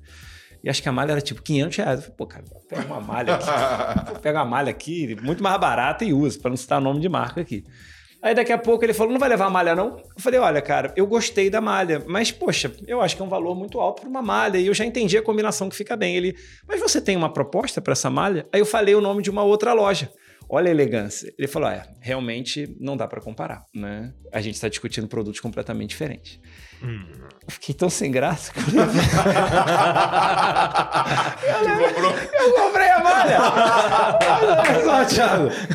[0.62, 1.98] E acho que a malha era tipo 500 reais.
[1.98, 4.18] Eu falei, pô, cara, pega uma malha aqui.
[4.20, 7.40] Pega uma malha aqui, muito mais barata e usa, para não citar nome de marca
[7.40, 7.64] aqui.
[8.20, 9.96] Aí daqui a pouco ele falou: não vai levar a malha, não?
[9.96, 13.28] Eu falei: olha, cara, eu gostei da malha, mas, poxa, eu acho que é um
[13.28, 16.16] valor muito alto para uma malha e eu já entendi a combinação que fica bem.
[16.16, 18.46] Ele, mas você tem uma proposta para essa malha?
[18.52, 20.10] Aí eu falei o nome de uma outra loja.
[20.50, 21.30] Olha a elegância.
[21.38, 24.14] Ele falou: é, realmente não dá para comparar, né?
[24.32, 26.40] A gente está discutindo produtos completamente diferentes.
[26.82, 27.04] Hum.
[27.46, 29.02] Eu fiquei tão sem graça que eu levei.
[31.88, 32.14] Comprou?
[32.32, 33.38] Eu comprei a malha!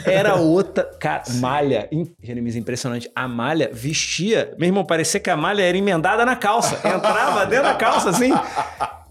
[0.05, 0.83] Era outra.
[0.99, 1.89] Cara, malha.
[2.21, 3.11] Jeremias, impressionante.
[3.15, 4.55] A malha vestia.
[4.57, 6.75] Meu irmão, parecia que a malha era emendada na calça.
[6.87, 8.31] Entrava dentro da calça, assim.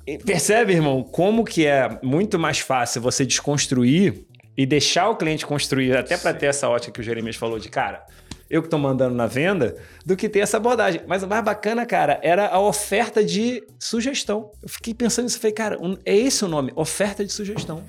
[0.07, 4.27] E Percebe, irmão, como que é muito mais fácil você desconstruir
[4.63, 7.69] e deixar o cliente construir, até para ter essa ótica que o Jeremias falou de
[7.69, 8.05] cara.
[8.49, 9.75] Eu que tô mandando na venda,
[10.07, 11.01] do que ter essa abordagem.
[11.05, 14.53] Mas o mais bacana, cara, era a oferta de sugestão.
[14.63, 17.83] Eu fiquei pensando nisso, falei, cara, um- é esse o nome, oferta de sugestão.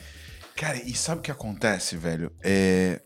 [0.55, 2.31] Cara, e sabe o que acontece, velho?
[2.43, 2.99] É,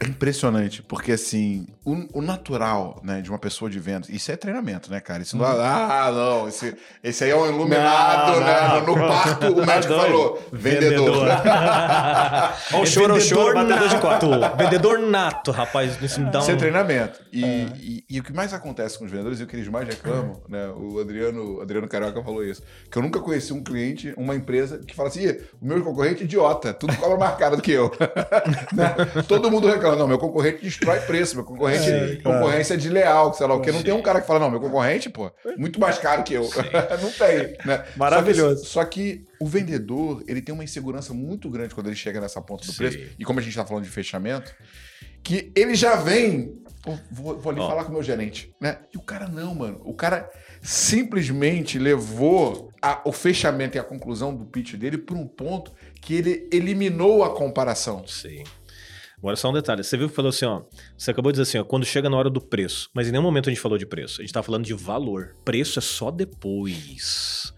[0.00, 4.36] é impressionante, porque assim, o, o natural, né, de uma pessoa de vendas, isso é
[4.36, 5.22] treinamento, né, cara?
[5.22, 8.68] Isso não é, ah, não, esse, esse aí é um iluminado, Não, né?
[8.68, 8.86] não.
[8.86, 10.06] No parto, o médico doido.
[10.06, 11.28] falou, vendedor.
[12.74, 14.56] Ó, o choro, choro, batedor de nato.
[14.56, 16.00] Vendedor nato, rapaz.
[16.02, 16.58] Isso me dá Isso é um...
[16.58, 17.20] treinamento.
[17.32, 19.88] E, e- e o que mais acontece com os vendedores e o que eles mais
[19.88, 20.68] reclamam, né?
[20.76, 22.62] O Adriano, Adriano Carioca falou isso.
[22.90, 26.22] Que eu nunca conheci um cliente, uma empresa, que fala assim: "Ih, o meu concorrente
[26.22, 27.90] é idiota, tudo cobra mais caro do que eu.
[28.74, 28.94] Né?
[29.28, 33.54] Todo mundo reclama, não, meu concorrente destrói preço, meu concorrente É, concorrência desleal, sei lá
[33.54, 33.70] o que.
[33.72, 36.42] Não tem um cara que fala, não, meu concorrente, pô, muito mais caro que eu.
[37.00, 37.56] não tem.
[37.64, 37.84] Né?
[37.96, 38.64] Maravilhoso.
[38.64, 42.20] Só que, só que o vendedor, ele tem uma insegurança muito grande quando ele chega
[42.20, 42.78] nessa ponta do Sim.
[42.78, 42.98] preço.
[43.18, 44.54] E como a gente tá falando de fechamento,
[45.22, 46.58] que ele já vem.
[46.82, 48.78] "Pô, Vou, vou ali falar com o meu gerente, né?
[48.92, 49.80] E o cara não, mano.
[49.84, 50.28] O cara
[50.60, 56.14] simplesmente levou a- o fechamento e a conclusão do pitch dele para um ponto que
[56.14, 58.06] ele eliminou a comparação.
[58.06, 58.44] Sim.
[59.24, 59.82] Agora só um detalhe.
[59.82, 60.60] Você viu que falou assim, ó.
[60.98, 62.90] Você acabou de dizer assim, ó, quando chega na hora do preço.
[62.92, 64.20] Mas em nenhum momento a gente falou de preço.
[64.20, 65.34] A gente tá falando de valor.
[65.42, 67.50] Preço é só depois.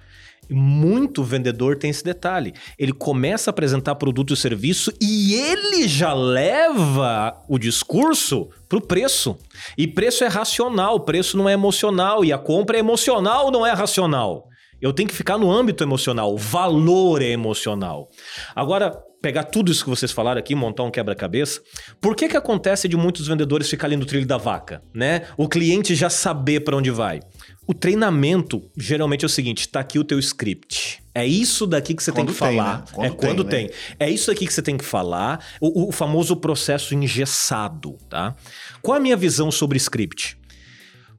[0.49, 2.55] E muito vendedor tem esse detalhe.
[2.79, 9.37] Ele começa a apresentar produto e serviço e ele já leva o discurso pro preço.
[9.77, 12.25] E preço é racional, preço não é emocional.
[12.25, 14.47] E a compra é emocional, não é racional.
[14.81, 16.37] Eu tenho que ficar no âmbito emocional.
[16.37, 18.09] Valor é emocional.
[18.55, 18.97] Agora,
[19.27, 21.61] pegar tudo isso que vocês falaram aqui, montar um quebra-cabeça.
[22.01, 25.23] Por que que acontece de muitos vendedores ficar ali no trilho da vaca, né?
[25.37, 27.19] O cliente já saber para onde vai.
[27.67, 31.03] O treinamento geralmente é o seguinte, tá aqui o teu script.
[31.13, 32.79] É isso daqui que você tem Quando que tem, falar.
[32.79, 32.85] né?
[32.93, 33.77] Quando é quando tem, tem.
[33.77, 33.97] né?
[33.99, 35.45] É isso aqui que você tem que falar.
[35.61, 38.33] O, o famoso processo engessado, tá?
[38.81, 40.39] Qual a minha visão sobre script?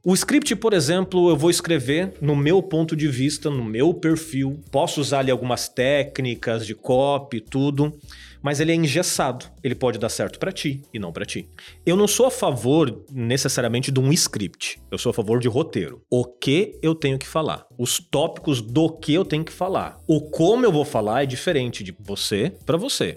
[0.04, 4.60] O script, por exemplo, eu vou escrever no meu ponto de vista, no meu perfil.
[4.70, 7.92] Posso usar ali algumas técnicas de copy, tudo,
[8.40, 9.46] mas ele é engessado.
[9.62, 11.48] Ele pode dar certo pra ti e não pra ti.
[11.84, 14.80] Eu não sou a favor necessariamente de um script.
[14.90, 16.00] Eu sou a favor de roteiro.
[16.08, 17.66] O que eu tenho que falar?
[17.76, 19.98] Os tópicos do que eu tenho que falar.
[20.06, 23.16] O como eu vou falar é diferente de você pra você.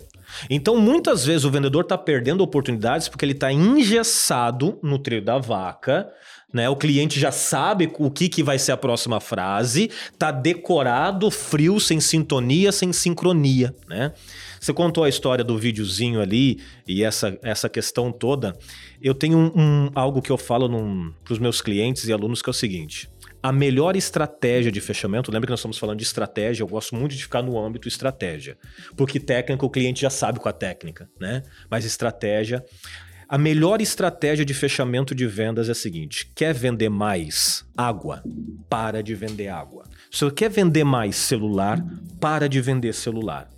[0.49, 5.37] Então, muitas vezes o vendedor está perdendo oportunidades porque ele está engessado no trilho da
[5.37, 6.09] vaca,
[6.53, 6.69] né?
[6.69, 11.79] O cliente já sabe o que, que vai ser a próxima frase, tá decorado, frio,
[11.79, 14.13] sem sintonia, sem sincronia, né?
[14.59, 18.55] Você contou a história do videozinho ali e essa, essa questão toda.
[19.01, 20.69] Eu tenho um, um- algo que eu falo
[21.23, 23.09] para os meus clientes e alunos que é o seguinte.
[23.41, 27.15] A melhor estratégia de fechamento, lembra que nós estamos falando de estratégia, eu gosto muito
[27.15, 28.55] de ficar no âmbito estratégia.
[28.95, 31.41] Porque técnica o cliente já sabe com a técnica, né?
[31.67, 32.63] Mas estratégia.
[33.31, 38.21] A melhor estratégia de fechamento de vendas é a seguinte: quer vender mais água?
[38.69, 39.85] Para de vender água.
[40.11, 41.81] Se você quer vender mais celular,
[42.19, 43.49] para de vender celular.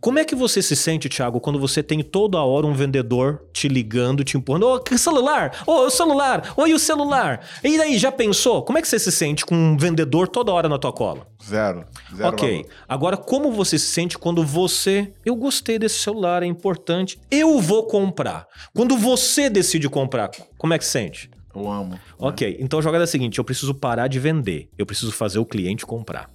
[0.00, 3.68] Como é que você se sente, Thiago, quando você tem toda hora um vendedor te
[3.68, 4.66] ligando, te empurrando?
[4.66, 5.62] Ô, que celular?
[5.66, 6.54] Ô, o celular?
[6.56, 7.46] Oi, o celular?
[7.62, 8.62] E daí, já pensou?
[8.62, 11.26] Como é que você se sente com um vendedor toda hora na tua cola?
[11.44, 11.84] Zero.
[12.16, 12.62] Zero ok.
[12.62, 12.76] valor.
[12.88, 15.12] Agora, como você se sente quando você.
[15.22, 17.20] Eu gostei desse celular, é importante.
[17.30, 18.46] Eu vou comprar.
[18.74, 21.30] Quando você decide comprar, como é que se sente?
[21.54, 22.00] Eu amo.
[22.18, 25.38] Ok, então a jogada é a seguinte: eu preciso parar de vender, eu preciso fazer
[25.38, 26.30] o cliente comprar.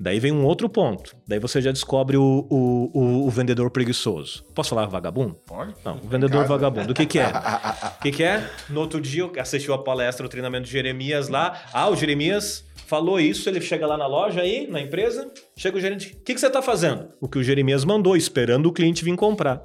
[0.00, 1.16] Daí vem um outro ponto.
[1.26, 4.44] Daí você já descobre o, o, o, o vendedor preguiçoso.
[4.54, 5.34] Posso falar vagabundo?
[5.44, 5.74] Pode?
[5.84, 6.92] Não, o vendedor vagabundo.
[6.92, 7.32] O que, que é?
[7.98, 8.48] O que, que é?
[8.70, 11.60] No outro dia eu assisti a palestra, o treinamento de Jeremias lá.
[11.72, 15.80] Ah, o Jeremias falou isso, ele chega lá na loja aí, na empresa, chega o
[15.80, 17.08] gerente, o que, que você está fazendo?
[17.20, 19.60] O que o Jeremias mandou, esperando o cliente vir comprar.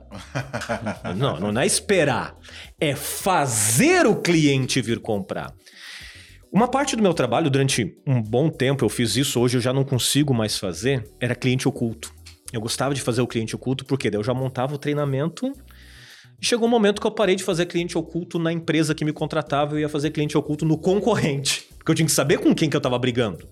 [1.15, 2.36] não, não é esperar,
[2.82, 5.54] é fazer o cliente vir comprar.
[6.54, 9.74] Uma parte do meu trabalho, durante um bom tempo, eu fiz isso, hoje eu já
[9.74, 12.13] não consigo mais fazer, era cliente oculto.
[12.54, 15.52] Eu gostava de fazer o cliente oculto porque daí eu já montava o treinamento
[16.39, 19.12] e chegou um momento que eu parei de fazer cliente oculto na empresa que me
[19.12, 22.70] contratava, eu ia fazer cliente oculto no concorrente, porque eu tinha que saber com quem
[22.70, 23.50] que eu estava brigando.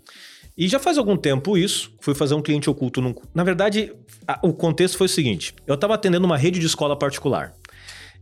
[0.56, 3.02] E já faz algum tempo isso, fui fazer um cliente oculto.
[3.02, 3.16] Num...
[3.34, 3.94] Na verdade,
[4.28, 7.54] a- o contexto foi o seguinte: eu estava atendendo uma rede de escola particular.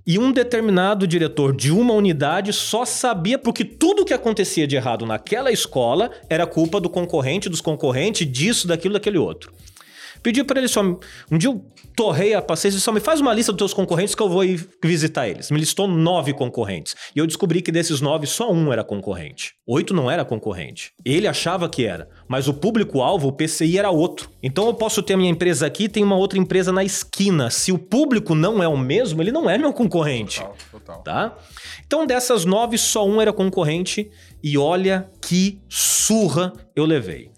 [0.05, 5.05] E um determinado diretor de uma unidade só sabia porque tudo que acontecia de errado
[5.05, 9.53] naquela escola era culpa do concorrente, dos concorrentes, disso, daquilo, daquele outro.
[10.21, 10.81] Pedi para ele só.
[10.81, 11.63] Um dia eu
[11.95, 14.43] torrei a paciência e só me faz uma lista dos teus concorrentes que eu vou
[14.43, 15.51] ir visitar eles.
[15.51, 16.95] Me listou nove concorrentes.
[17.15, 19.53] E eu descobri que desses nove, só um era concorrente.
[19.67, 20.91] Oito não era concorrente.
[21.03, 22.07] Ele achava que era.
[22.27, 24.29] Mas o público-alvo, o PCI, era outro.
[24.41, 27.49] Então eu posso ter a minha empresa aqui e tem uma outra empresa na esquina.
[27.49, 31.01] Se o público não é o mesmo, ele não é meu concorrente Total, total.
[31.03, 31.37] tá?
[31.85, 34.09] Então dessas nove, só um era concorrente
[34.43, 37.29] e olha que surra eu levei.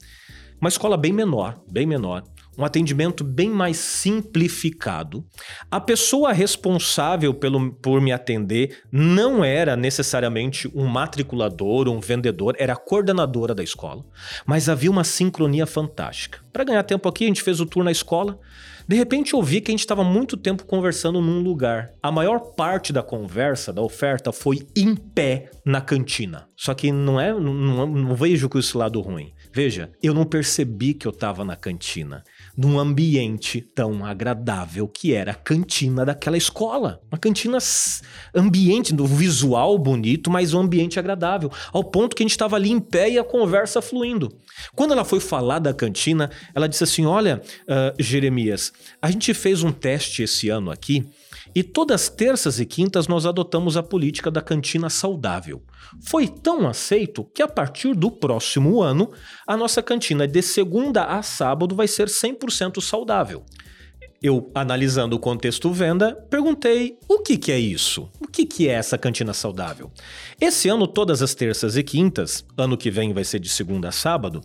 [0.60, 2.24] Uma escola bem menor, bem menor,
[2.62, 5.26] um atendimento bem mais simplificado.
[5.69, 12.74] A pessoa responsável pelo, por me atender não era necessariamente um matriculador, um vendedor, era
[12.74, 14.04] a coordenadora da escola,
[14.45, 16.39] mas havia uma sincronia fantástica.
[16.54, 18.39] Para ganhar tempo aqui, a gente fez o tour na escola.
[18.88, 21.91] De repente eu vi que a gente estava muito tempo conversando num lugar.
[22.02, 26.47] A maior parte da conversa, da oferta, foi em pé na cantina.
[26.58, 27.54] Só que não é, não,
[27.88, 29.32] não- vejo com esse lado ruim.
[29.54, 32.24] Veja, eu não percebi que eu estava na cantina,
[32.55, 37.01] num ambiente tão agradável que era a cantina daquela escola.
[37.11, 37.57] Uma cantina
[38.35, 42.71] ambiente, do visual bonito, mas um ambiente agradável, ao ponto que a gente estava ali
[42.71, 44.29] em pé e a conversa fluindo.
[44.75, 49.63] Quando ela foi falar da cantina, ela disse assim: Olha, ah, Jeremias, a gente fez
[49.63, 51.05] um teste esse ano aqui
[51.53, 55.61] e todas as terças e quintas nós adotamos a política da cantina saudável.
[56.03, 59.11] Foi tão aceito que a partir do próximo ano,
[59.47, 63.43] a nossa cantina de segunda a sábado vai ser 100% saudável.
[64.23, 68.07] Eu, analisando o contexto venda, perguntei o que, que é isso?
[68.19, 69.89] O que, que é essa cantina saudável?
[70.39, 73.91] Esse ano, todas as terças e quintas, ano que vem vai ser de segunda a
[73.91, 74.41] sábado,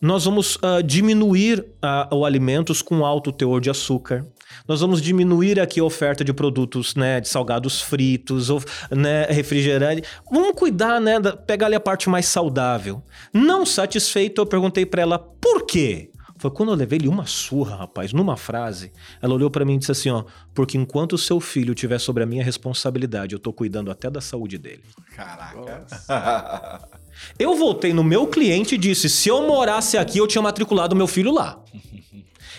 [0.00, 4.26] nós vamos ah, diminuir ah, o alimentos com alto teor de açúcar.
[4.66, 10.02] Nós vamos diminuir aqui a oferta de produtos, né, de salgados fritos, ou, né, refrigerante.
[10.30, 13.02] Vamos cuidar, né, da, pegar ali a parte mais saudável.
[13.32, 16.10] Não satisfeito, eu perguntei para ela por quê.
[16.38, 18.92] Foi quando eu levei ele uma surra, rapaz, numa frase.
[19.20, 22.24] Ela olhou pra mim e disse assim, ó, porque enquanto o seu filho estiver sobre
[22.24, 24.82] a minha responsabilidade, eu tô cuidando até da saúde dele.
[25.14, 25.86] Caraca.
[27.38, 31.06] Eu voltei no meu cliente e disse: se eu morasse aqui, eu tinha matriculado meu
[31.06, 31.62] filho lá.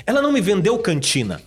[0.05, 1.41] Ela não me vendeu cantina.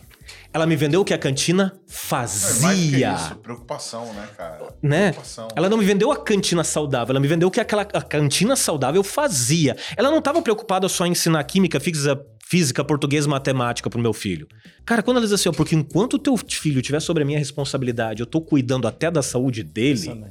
[0.57, 3.15] Ela me vendeu o que a cantina que fazia.
[3.15, 4.75] isso, preocupação, né, cara?
[4.81, 5.11] Né?
[5.11, 5.49] Preocupação.
[5.55, 8.57] Ela não me vendeu a cantina saudável, ela me vendeu o que aquela a cantina
[8.57, 9.77] saudável fazia.
[9.99, 14.49] Ela não estava preocupada só em ensinar química, física, física, português, matemática pro meu filho.
[14.87, 17.39] Cara, quando ela diz assim, ó, porque enquanto o teu filho estiver sobre a minha
[17.39, 20.25] responsabilidade, eu tô cuidando até da saúde dele.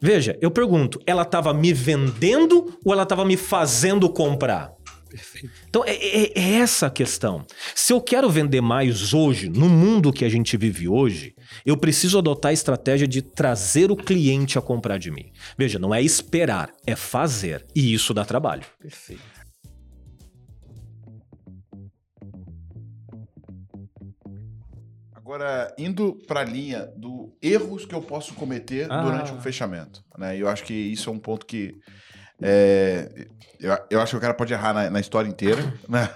[0.00, 4.72] Veja, eu pergunto, ela estava me vendendo ou ela estava me fazendo comprar?
[5.12, 5.50] Perfeito.
[5.68, 7.44] Então, é, é- é essa a questão.
[7.74, 11.34] Se eu quero vender mais hoje, no mundo que a gente vive hoje,
[11.66, 15.30] eu preciso adotar a estratégia de trazer o cliente a comprar de mim.
[15.58, 17.66] Veja, não é esperar, é fazer.
[17.74, 18.62] E isso dá trabalho.
[18.80, 19.22] Perfeito.
[25.14, 29.02] Agora, indo para a linha do erros que eu posso cometer Ah.
[29.02, 30.04] durante um fechamento.
[30.18, 30.36] Né?
[30.36, 31.74] Eu acho que isso é um ponto que.
[32.42, 33.26] É,
[33.60, 36.08] eu, eu acho que o cara pode errar na, na história inteira, né?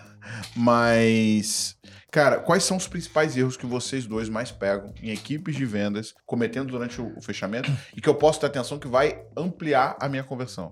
[0.54, 1.76] Mas.
[2.10, 6.14] Cara, quais são os principais erros que vocês dois mais pegam em equipes de vendas
[6.24, 10.08] cometendo durante o, o fechamento e que eu posso ter atenção que vai ampliar a
[10.08, 10.70] minha conversão?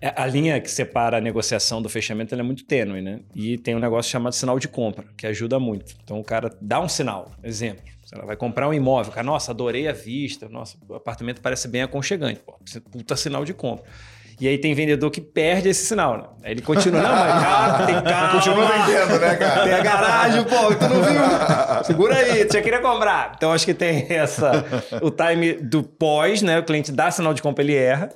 [0.00, 3.20] É, A linha que separa a negociação do fechamento ela é muito tênue, né?
[3.32, 5.94] E tem um negócio chamado sinal de compra, que ajuda muito.
[6.02, 7.84] Então o cara dá um sinal, exemplo.
[8.12, 11.82] Lá, vai comprar um imóvel, cara, nossa, adorei a vista, nossa, o apartamento parece bem
[11.82, 12.40] aconchegante.
[12.40, 12.58] Pô,
[12.90, 13.84] puta sinal de compra.
[14.42, 16.24] E aí tem vendedor que perde esse sinal, né?
[16.42, 18.32] Aí ele continua, não, mas calma, tem calma.
[18.32, 19.62] Continua vendendo, né, cara?
[19.62, 21.20] Tem a garagem, pô, tu não viu?
[21.86, 23.34] Segura aí, tu já queria comprar.
[23.36, 24.64] Então acho que tem essa
[25.00, 26.58] o time do pós, né?
[26.58, 28.08] O cliente dá sinal de compra, ele erra.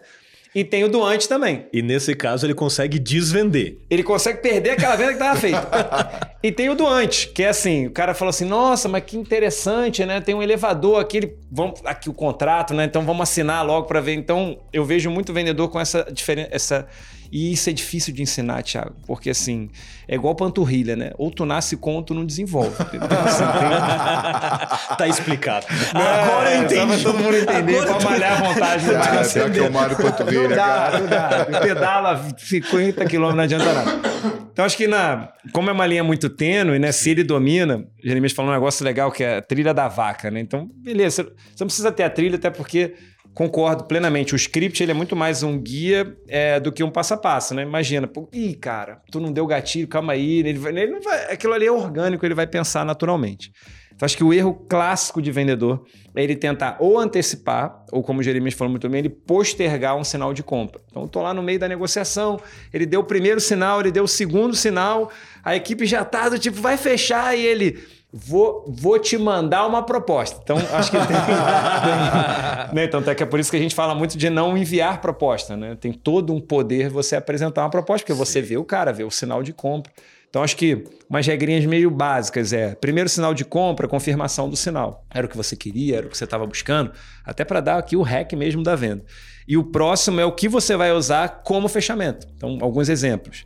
[0.57, 1.67] E tem o do antes também.
[1.71, 3.77] E nesse caso ele consegue desvender.
[3.91, 6.31] Ele consegue perder aquela venda que estava feita.
[6.43, 9.19] e tem o do antes, que é assim, o cara falou assim, nossa, mas que
[9.19, 10.19] interessante, né?
[10.19, 12.87] Tem um elevador aqui, ele, vamos, aqui o contrato, né?
[12.87, 14.15] Então vamos assinar logo para ver.
[14.15, 16.89] Então eu vejo muito vendedor com essa diferença, essa
[17.31, 19.71] e isso é difícil de ensinar, Thiago, porque assim,
[20.09, 21.13] é igual panturrilha, né?
[21.19, 22.75] Ou tu nasce com ou tu não desenvolve.
[22.93, 24.97] Então, assim, tem...
[24.97, 25.67] tá explicado.
[25.93, 27.03] Não, Agora eu entendi.
[27.03, 28.87] todo mundo entender, pra malhar à vontade.
[28.87, 30.99] Cara, pior que o Mário panturrilha, não dá, cara.
[30.99, 34.17] Não dá, pedala 50 quilômetros, não adianta nada.
[34.53, 36.91] Então acho que na, como é uma linha muito tênue, né?
[36.91, 40.41] Se ele domina, Jeremias falou um negócio legal que é a trilha da vaca, né?
[40.41, 42.95] Então, beleza, você não precisa ter a trilha, até porque
[43.37, 44.35] concordo plenamente.
[44.35, 47.55] O script ele é muito mais um guia é, do que um passo a passo,
[47.55, 47.63] né?
[47.63, 50.39] Imagina, pô, ih, cara, tu não deu gatilho, calma aí.
[50.39, 53.53] Ele, vai, ele não vai, aquilo ali é orgânico, ele vai pensar naturalmente.
[53.95, 55.85] Então, acho que o erro clássico de vendedor
[56.15, 60.05] é ele tentar ou antecipar, ou como o Jeremias falou muito bem, ele postergar um
[60.05, 60.81] sinal de compra.
[60.91, 62.41] Então, eu tô lá no meio da negociação,
[62.73, 65.13] ele deu o primeiro sinal, ele deu o segundo sinal,
[65.45, 69.83] a equipe já tá do tipo, vai fechar, e ele Vou, vou te mandar uma
[69.83, 70.41] proposta.
[70.43, 71.17] Então, acho que tem.
[72.73, 72.85] né?
[72.85, 75.57] Então, até que é por isso que a gente fala muito de não enviar proposta.
[75.57, 75.77] Né?
[75.79, 78.19] Tem todo um poder você apresentar uma proposta, porque Sim.
[78.19, 79.93] você vê o cara, vê o sinal de compra.
[80.31, 85.05] Então, acho que umas regrinhas meio básicas é: primeiro sinal de compra, confirmação do sinal.
[85.13, 86.93] Era o que você queria, era o que você estava buscando,
[87.25, 89.05] até para dar aqui o hack mesmo da venda.
[89.49, 92.27] E o próximo é o que você vai usar como fechamento.
[92.37, 93.45] Então, alguns exemplos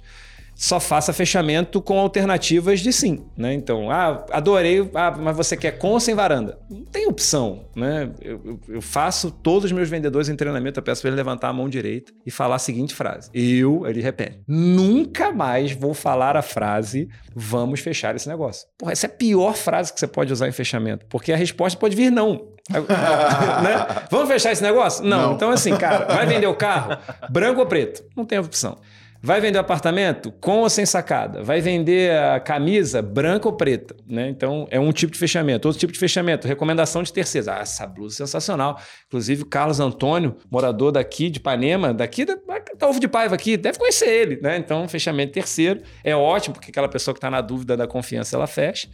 [0.61, 3.55] só faça fechamento com alternativas de sim, né?
[3.55, 6.59] Então, ah, adorei, ah, mas você quer com ou sem varanda?
[6.69, 8.11] Não tem opção, né?
[8.21, 11.53] Eu, eu faço todos os meus vendedores em treinamento, eu peço para ele levantar a
[11.55, 13.31] mão direita e falar a seguinte frase.
[13.33, 18.69] Eu, ele repete, nunca mais vou falar a frase vamos fechar esse negócio.
[18.77, 21.79] Porra, essa é a pior frase que você pode usar em fechamento, porque a resposta
[21.79, 22.51] pode vir não.
[22.69, 24.05] né?
[24.11, 25.03] Vamos fechar esse negócio?
[25.03, 25.29] Não.
[25.29, 25.35] não.
[25.37, 26.99] Então, assim, cara, vai vender o carro?
[27.31, 28.05] Branco ou preto?
[28.15, 28.77] Não tem opção.
[29.23, 31.43] Vai vender o apartamento com ou sem sacada?
[31.43, 33.95] Vai vender a camisa branca ou preta?
[34.09, 34.31] Né?
[34.31, 35.69] Então, é um tipo de fechamento.
[35.69, 37.47] Outro tipo de fechamento, recomendação de terceiros.
[37.47, 38.81] Ah, essa blusa é sensacional.
[39.09, 42.35] Inclusive, o Carlos Antônio, morador daqui de Ipanema, daqui da,
[42.79, 44.41] da Ovo de Paiva aqui, deve conhecer ele.
[44.41, 44.57] Né?
[44.57, 48.47] Então, fechamento terceiro é ótimo, porque aquela pessoa que está na dúvida da confiança, ela
[48.47, 48.89] fecha.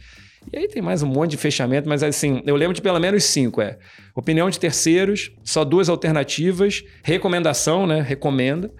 [0.51, 3.23] E aí tem mais um monte de fechamento, mas assim, eu lembro de pelo menos
[3.23, 3.61] cinco.
[3.61, 3.77] É
[4.13, 8.01] opinião de terceiros, só duas alternativas, recomendação, né?
[8.01, 8.71] Recomenda.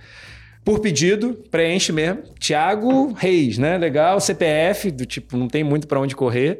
[0.67, 2.23] Por pedido, preenche mesmo.
[2.37, 3.77] Tiago Reis, né?
[3.77, 6.59] Legal, CPF, do tipo, não tem muito para onde correr.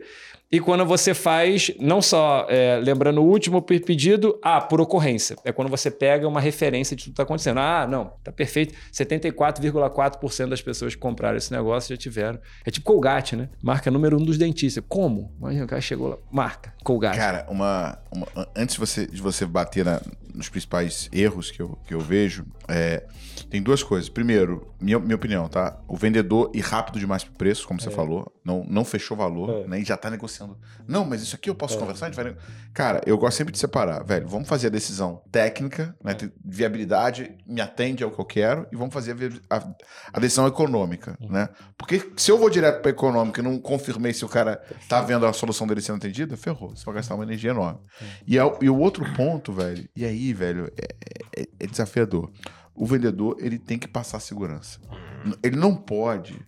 [0.49, 5.35] E quando você faz, não só, é, lembrando o último pedido, ah, por ocorrência.
[5.43, 7.59] É quando você pega uma referência de tudo que está acontecendo.
[7.59, 8.73] Ah, não, tá perfeito.
[8.93, 12.39] 74,4% das pessoas que compraram esse negócio já tiveram.
[12.65, 13.49] É tipo Colgate, né?
[13.61, 14.81] Marca número um dos dentistas.
[14.87, 15.33] Como?
[15.37, 16.17] Imagina, o cara chegou lá.
[16.31, 17.17] Marca, Colgate.
[17.17, 20.01] Cara, uma, uma antes de você, de você bater na,
[20.33, 23.03] nos principais erros que eu, que eu vejo, é,
[23.49, 24.09] tem duas coisas.
[24.09, 25.79] Primeiro, minha, minha opinião, tá?
[25.87, 27.83] O vendedor ir rápido demais pro preço, como é.
[27.83, 29.67] você falou, não, não fechou valor, é.
[29.67, 29.79] né?
[29.79, 30.57] E já tá negociando.
[30.87, 31.79] Não, mas isso aqui eu posso é.
[31.79, 32.35] conversar, a gente vai.
[32.73, 34.27] Cara, eu gosto sempre de separar, velho.
[34.27, 36.15] Vamos fazer a decisão técnica, né?
[36.21, 36.29] É.
[36.43, 39.15] Viabilidade, me atende ao que eu quero, e vamos fazer
[39.49, 39.67] a, a,
[40.13, 41.31] a decisão econômica, uhum.
[41.31, 41.49] né?
[41.77, 45.25] Porque se eu vou direto pra econômica e não confirmei se o cara tá vendo
[45.25, 46.75] a solução dele sendo atendida, ferrou.
[46.75, 47.79] Você vai gastar uma energia enorme.
[48.25, 52.31] E, a, e o outro ponto, velho, e aí, velho, é, é, é desafiador
[52.77, 54.79] o vendedor ele tem que passar segurança.
[55.41, 56.39] Ele não pode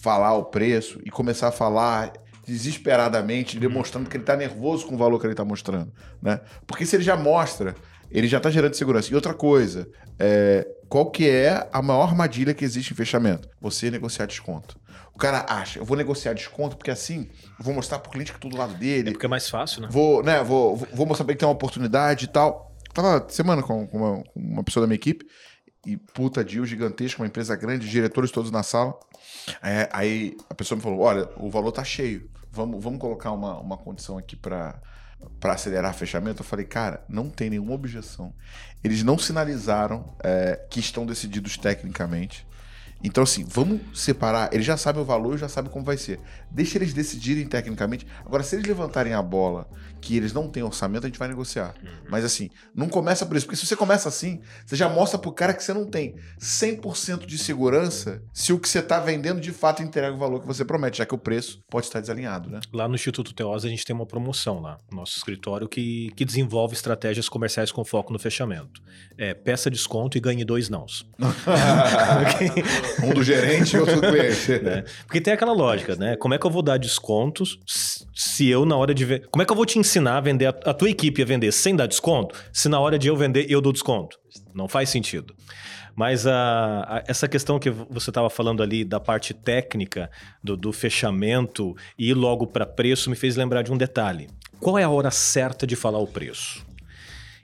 [0.00, 2.12] falar o preço e começar a falar
[2.46, 6.40] desesperadamente, demonstrando que ele está nervoso com o valor que ele está mostrando, né?
[6.66, 7.74] Porque se ele já mostra,
[8.10, 9.10] ele já está gerando segurança.
[9.10, 13.48] E outra coisa, é, qual que é a maior armadilha que existe em fechamento?
[13.60, 14.78] Você negociar desconto.
[15.14, 17.28] O cara acha, eu vou negociar desconto porque assim
[17.58, 19.10] eu vou mostrar pro cliente que tudo do lado dele.
[19.10, 19.88] É porque é mais fácil, né?
[19.90, 22.74] Vou, né, vou, vou mostrar pra ele que tem uma oportunidade e tal.
[22.92, 25.24] Tava semana com uma, com uma pessoa da minha equipe
[25.84, 28.98] e puta deal gigantesca, uma empresa grande, diretores todos na sala.
[29.62, 33.58] É, aí a pessoa me falou: olha, o valor tá cheio, vamos, vamos colocar uma,
[33.58, 34.80] uma condição aqui para
[35.38, 38.32] para acelerar fechamento, eu falei, cara, não tem nenhuma objeção.
[38.82, 42.46] Eles não sinalizaram é, que estão decididos tecnicamente.
[43.02, 44.52] Então, assim, vamos separar.
[44.52, 46.20] Eles já sabem o valor, já sabem como vai ser.
[46.50, 48.06] Deixa eles decidirem tecnicamente.
[48.24, 49.68] Agora, se eles levantarem a bola
[50.00, 51.74] que eles não têm orçamento, a gente vai negociar.
[51.82, 51.90] Uhum.
[52.08, 53.46] Mas, assim, não começa por isso.
[53.46, 57.26] Porque se você começa assim, você já mostra pro cara que você não tem 100%
[57.26, 60.64] de segurança se o que você tá vendendo de fato entrega o valor que você
[60.64, 62.60] promete, já que o preço pode estar desalinhado, né?
[62.72, 66.24] Lá no Instituto Teosa, a gente tem uma promoção lá, no nosso escritório, que, que
[66.24, 68.80] desenvolve estratégias comerciais com foco no fechamento.
[69.18, 71.06] É, peça desconto e ganhe dois nãos.
[73.04, 74.40] um do gerente e outro do cliente.
[74.60, 74.84] Né?
[75.06, 76.16] Porque tem aquela lógica, né?
[76.16, 77.58] Como é que eu vou dar descontos
[78.14, 79.28] se eu, na hora de ver.
[79.30, 81.52] Como é que eu vou te ensinar a vender a, a tua equipe a vender
[81.52, 84.18] sem dar desconto, se na hora de eu vender eu dou desconto?
[84.54, 85.34] Não faz sentido.
[85.94, 90.10] Mas a, a, essa questão que você estava falando ali da parte técnica,
[90.42, 94.28] do, do fechamento e ir logo para preço, me fez lembrar de um detalhe.
[94.60, 96.64] Qual é a hora certa de falar o preço?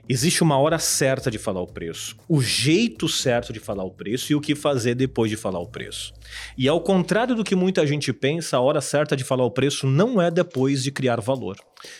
[0.09, 4.31] Existe uma hora certa de falar o preço, o jeito certo de falar o preço
[4.31, 6.13] e o que fazer depois de falar o preço.
[6.57, 9.85] E ao contrário do que muita gente pensa, a hora certa de falar o preço
[9.85, 11.57] não é depois de criar valor.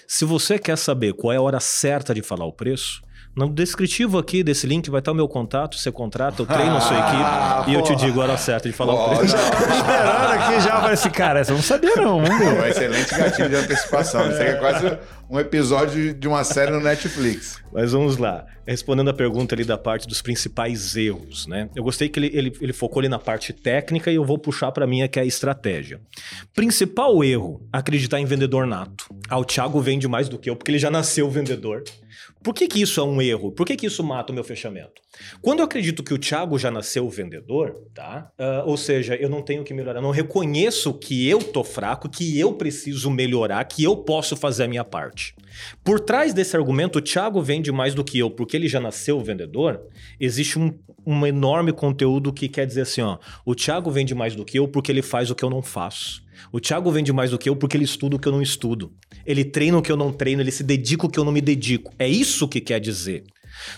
[0.07, 3.01] Se você quer saber qual é a hora certa de falar o preço,
[3.37, 6.81] no descritivo aqui desse link vai estar o meu contato, você contrata, eu treino a
[6.81, 9.35] sua equipe e eu te digo a hora certa de falar o preço.
[9.37, 12.59] Esperando aqui já para esse cara, essa eu não sabia não, vamos ver.
[12.59, 14.27] Um excelente gatilho de antecipação.
[14.31, 14.97] Isso aqui é quase
[15.29, 17.61] um episódio de uma série no Netflix.
[17.71, 18.43] Mas vamos lá.
[18.65, 21.69] Respondendo a pergunta ali da parte dos principais erros, né?
[21.75, 24.71] Eu gostei que ele, ele, ele focou ali na parte técnica e eu vou puxar
[24.71, 26.01] para mim que é a estratégia.
[26.55, 29.05] Principal erro, acreditar em vendedor nato.
[29.29, 31.83] Ah, o Thiago vende mais do que eu porque ele já nasceu vendedor.
[32.47, 33.51] Por que, que isso é um erro?
[33.51, 35.01] Por que, que isso mata o meu fechamento?
[35.41, 38.31] Quando eu acredito que o Thiago já nasceu vendedor, tá?
[38.39, 42.39] Uh, ou seja, eu não tenho que melhorar, não reconheço que eu tô fraco, que
[42.39, 45.35] eu preciso melhorar, que eu posso fazer a minha parte.
[45.83, 49.19] Por trás desse argumento, o Thiago vende mais do que eu porque ele já nasceu
[49.19, 49.81] vendedor,
[50.17, 50.73] existe um,
[51.05, 54.69] um enorme conteúdo que quer dizer assim, ó, o Thiago vende mais do que eu
[54.69, 56.25] porque ele faz o que eu não faço.
[56.51, 58.93] O Thiago vende mais do que eu porque ele estuda o que eu não estudo.
[59.27, 61.41] Ele treina o que eu não treino, ele se dedica o que eu não me
[61.41, 61.93] dedico.
[61.99, 63.25] É isso que quer dizer.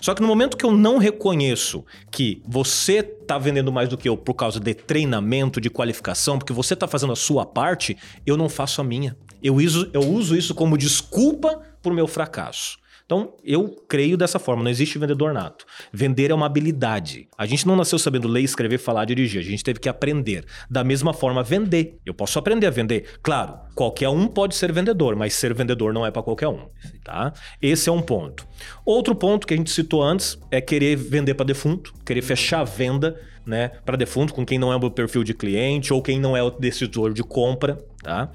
[0.02, 4.08] Só que no momento que eu não reconheço que você está vendendo mais do que
[4.08, 8.38] eu por causa de treinamento, de qualificação, porque você está fazendo a sua parte, eu
[8.38, 9.18] não faço a minha.
[9.42, 12.78] Eu uso, eu uso isso como desculpa por meu fracasso.
[13.10, 15.66] Então, eu creio dessa forma, não existe vendedor nato.
[15.92, 17.28] Vender é uma habilidade.
[17.36, 19.42] A gente não nasceu sabendo ler, escrever, falar, dirigir.
[19.42, 20.46] A gente teve que aprender.
[20.70, 21.98] Da mesma forma, vender.
[22.06, 23.18] Eu posso aprender a vender.
[23.24, 26.68] Claro, qualquer um pode ser vendedor, mas ser vendedor não é para qualquer um,
[27.04, 27.34] tá?
[27.60, 28.48] Esse é um ponto.
[28.86, 32.64] Outro ponto que a gente citou antes é querer vender para defunto, querer fechar a
[32.64, 36.38] venda, né, para defunto com quem não é o perfil de cliente ou quem não
[36.38, 38.30] é o decisor de compra, tá?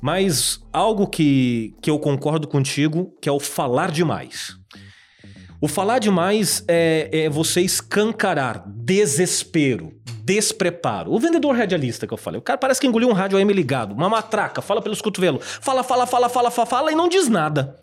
[0.00, 4.56] Mas algo que, que eu concordo contigo, que é o falar demais.
[5.60, 9.92] O falar demais é, é você escancarar desespero,
[10.22, 11.12] despreparo.
[11.12, 13.92] O vendedor radialista que eu falei, o cara parece que engoliu um rádio AM ligado,
[13.92, 17.76] uma matraca, fala pelos cotovelos, fala, fala, fala, fala, fala, fala e não diz nada.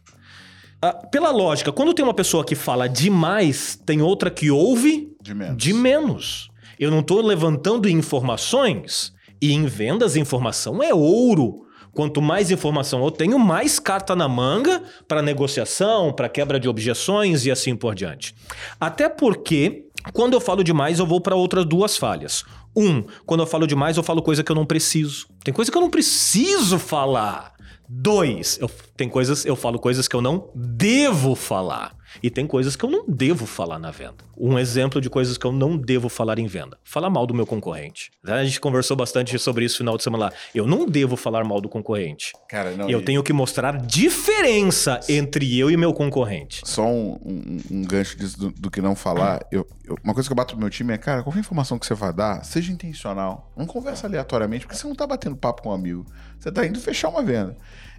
[0.81, 5.33] Ah, pela lógica, quando tem uma pessoa que fala demais, tem outra que ouve De
[5.33, 5.57] menos.
[5.57, 6.49] de menos.
[6.79, 11.64] Eu não estou levantando informações e em vendas informação é ouro.
[11.95, 17.45] Quanto mais informação eu tenho, mais carta na manga para negociação, para quebra de objeções
[17.45, 18.35] e assim por diante.
[18.77, 22.43] Até porque, quando eu falo demais, eu vou para outras duas falhas.
[22.75, 25.27] Um, quando eu falo demais, eu falo coisa que eu não preciso.
[25.41, 27.53] Tem coisa que eu não preciso falar.
[27.87, 31.95] Dois, eu, tem coisas, eu falo coisas que eu não devo falar.
[32.23, 34.15] E tem coisas que eu não devo falar na venda.
[34.37, 36.77] Um exemplo de coisas que eu não devo falar em venda.
[36.83, 38.11] Falar mal do meu concorrente.
[38.25, 40.33] A gente conversou bastante sobre isso no final de semana lá.
[40.53, 42.33] Eu não devo falar mal do concorrente.
[42.49, 42.89] Cara, não.
[42.89, 43.77] eu e- tenho que mostrar
[44.25, 46.61] diferença entre eu e meu concorrente.
[46.63, 49.45] Só um, um- um gancho disso do, do que não falar.
[49.51, 51.85] Eu, eu- uma coisa que eu bato pro meu time é, cara, qualquer informação que
[51.85, 53.51] você vai dar, seja intencional.
[53.55, 56.05] Não conversa aleatoriamente, porque você não tá batendo papo com um amigo.
[56.39, 57.55] Você tá indo fechar uma venda.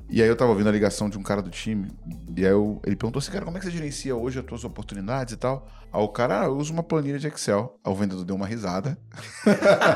[0.08, 1.90] E aí eu tava ouvindo a ligação de um cara do time,
[2.36, 4.62] e aí eu- ele perguntou assim, cara, como é que você gerencia hoje as tuas
[4.62, 5.66] oportunidades e tal?
[5.92, 7.76] Aí o cara, ah, eu uso uma planilha de Excel.
[7.84, 8.96] Aí o vendedor deu uma risada.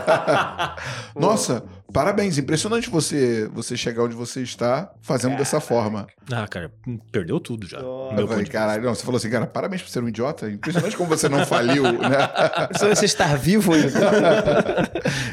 [1.14, 1.62] Nossa,
[1.92, 6.06] parabéns, impressionante você você chegar onde você está fazendo dessa forma.
[6.32, 6.72] Ah, cara,
[7.12, 7.78] perdeu tudo já.
[7.80, 10.50] Meu Eu falei, caralho, não, você falou assim, cara, parabéns por ser um idiota.
[10.50, 12.18] Impressionante como você não faliu, né?
[12.94, 14.90] Você estar vivo ainda.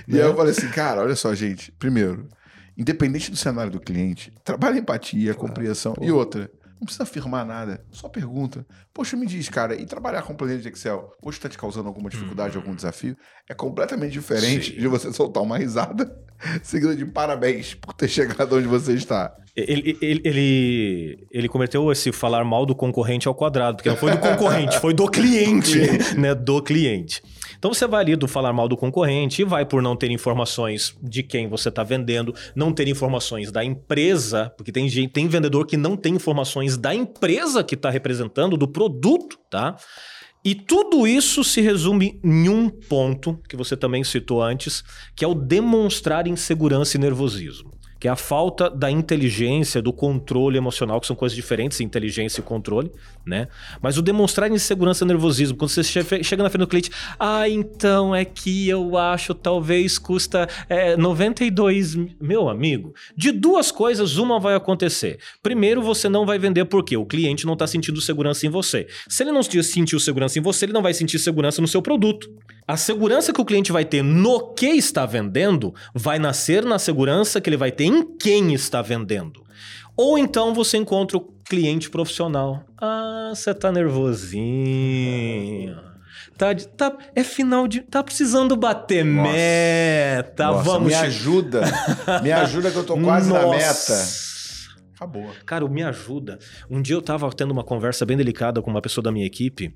[0.08, 1.72] E aí eu falei assim, cara, olha só, gente.
[1.74, 2.28] Primeiro,
[2.78, 5.96] independente do cenário do cliente, trabalha empatia, a compreensão.
[6.00, 6.50] E outra,
[6.80, 8.66] não precisa afirmar nada, só pergunta.
[8.94, 12.10] Poxa, me diz, cara, e trabalhar com planilha de Excel, hoje tá te causando alguma
[12.10, 13.18] dificuldade, algum desafio?
[13.50, 14.80] É completamente diferente Sim.
[14.80, 16.16] de você soltar uma risada
[16.62, 19.36] seguida de parabéns por ter chegado onde você está.
[19.56, 24.12] Ele, ele, ele, ele cometeu esse falar mal do concorrente ao quadrado, porque não foi
[24.12, 25.80] do concorrente, foi do cliente,
[26.16, 26.36] né?
[26.36, 27.24] Do cliente.
[27.58, 31.24] Então você vai ali do falar mal do concorrente vai por não ter informações de
[31.24, 35.78] quem você está vendendo, não ter informações da empresa, porque tem gente, tem vendedor que
[35.78, 39.76] não tem informações da empresa que está representando, do produto, tá?
[40.46, 44.84] E tudo isso se resume em um ponto que você também citou antes,
[45.16, 47.77] que é o demonstrar insegurança e nervosismo.
[48.00, 52.44] Que é a falta da inteligência, do controle emocional, que são coisas diferentes, inteligência e
[52.44, 52.92] controle,
[53.26, 53.48] né?
[53.82, 58.16] Mas o demonstrar insegurança e nervosismo, quando você chega na frente do cliente, ah, então
[58.16, 62.94] é que eu acho talvez custa é, 92 meu amigo.
[63.16, 65.20] De duas coisas, uma vai acontecer.
[65.42, 68.88] Primeiro, você não vai vender porque o cliente não está sentindo segurança em você.
[69.08, 72.30] Se ele não sentiu segurança em você, ele não vai sentir segurança no seu produto.
[72.68, 77.40] A segurança que o cliente vai ter no que está vendendo vai nascer na segurança
[77.40, 79.42] que ele vai ter em quem está vendendo.
[79.96, 82.66] Ou então você encontra o cliente profissional.
[82.78, 85.78] Ah, você tá nervosinho.
[86.38, 87.80] Tá, tá, é final de.
[87.82, 89.32] Tá precisando bater Nossa.
[89.32, 90.48] meta.
[90.48, 90.90] Nossa, Vamos.
[90.90, 91.62] Me ajuda.
[92.22, 93.46] me ajuda que eu tô quase Nossa.
[93.46, 94.27] na meta.
[94.98, 95.30] Acabou.
[95.46, 96.40] Cara, me ajuda.
[96.70, 99.72] Um dia eu tava tendo uma conversa bem delicada com uma pessoa da minha equipe,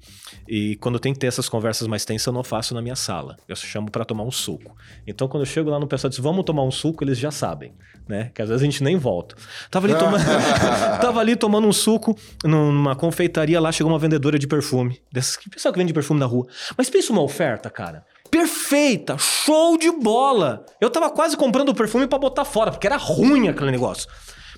[0.47, 2.95] e quando eu tenho que ter essas conversas mais tensas, eu não faço na minha
[2.95, 3.38] sala.
[3.47, 4.76] Eu chamo para tomar um suco.
[5.05, 7.30] Então, quando eu chego lá no pessoal e diz, vamos tomar um suco, eles já
[7.30, 7.74] sabem,
[8.07, 8.32] né?
[8.34, 9.36] Que às vezes a gente nem volta.
[9.69, 10.17] Tava ali, toma...
[10.99, 14.99] tava ali tomando um suco numa confeitaria lá, chegou uma vendedora de perfume.
[15.11, 16.47] Dessas que pessoal que vende perfume na rua.
[16.76, 20.65] Mas pensa uma oferta, cara perfeita, show de bola.
[20.80, 24.09] Eu tava quase comprando o perfume para botar fora, porque era ruim aquele negócio.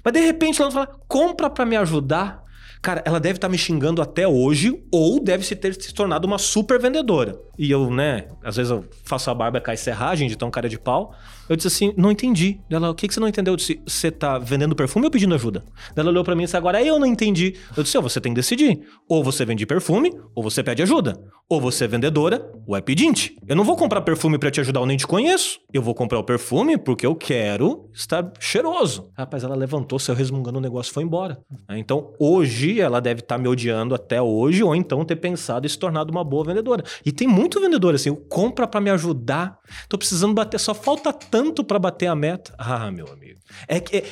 [0.04, 2.44] Mas de repente ela fala: compra para me ajudar.
[2.82, 6.28] Cara, ela deve estar tá me xingando até hoje, ou deve se ter se tornado
[6.28, 7.40] uma super vendedora.
[7.58, 10.78] E eu, né, às vezes eu faço a barba cai serragem de tão cara de
[10.78, 11.16] pau.
[11.50, 12.60] Eu disse assim, não entendi.
[12.70, 13.54] Ela, o que, que você não entendeu?
[13.54, 15.64] Eu disse, você tá vendendo perfume ou pedindo ajuda?
[15.96, 17.56] Ela olhou para mim e disse, agora eu não entendi.
[17.76, 18.82] Eu disse, oh, você tem que decidir.
[19.08, 21.20] Ou você vende perfume, ou você pede ajuda.
[21.50, 23.36] Ou você é vendedora, ou é pedinte.
[23.48, 25.60] Eu não vou comprar perfume para te ajudar, eu nem te conheço.
[25.74, 29.12] Eu vou comprar o perfume porque eu quero estar cheiroso.
[29.18, 31.40] Rapaz, ela levantou, saiu resmungando o negócio foi embora.
[31.72, 35.70] Então, hoje, ela deve estar tá me odiando até hoje, ou então ter pensado e
[35.70, 36.84] se tornado uma boa vendedora.
[37.06, 39.58] E tem muito vendedor assim, compra para me ajudar.
[39.90, 42.54] Tô precisando bater, só falta tanto para bater a meta.
[42.60, 43.40] Ah, meu amigo.
[43.68, 44.06] É que é,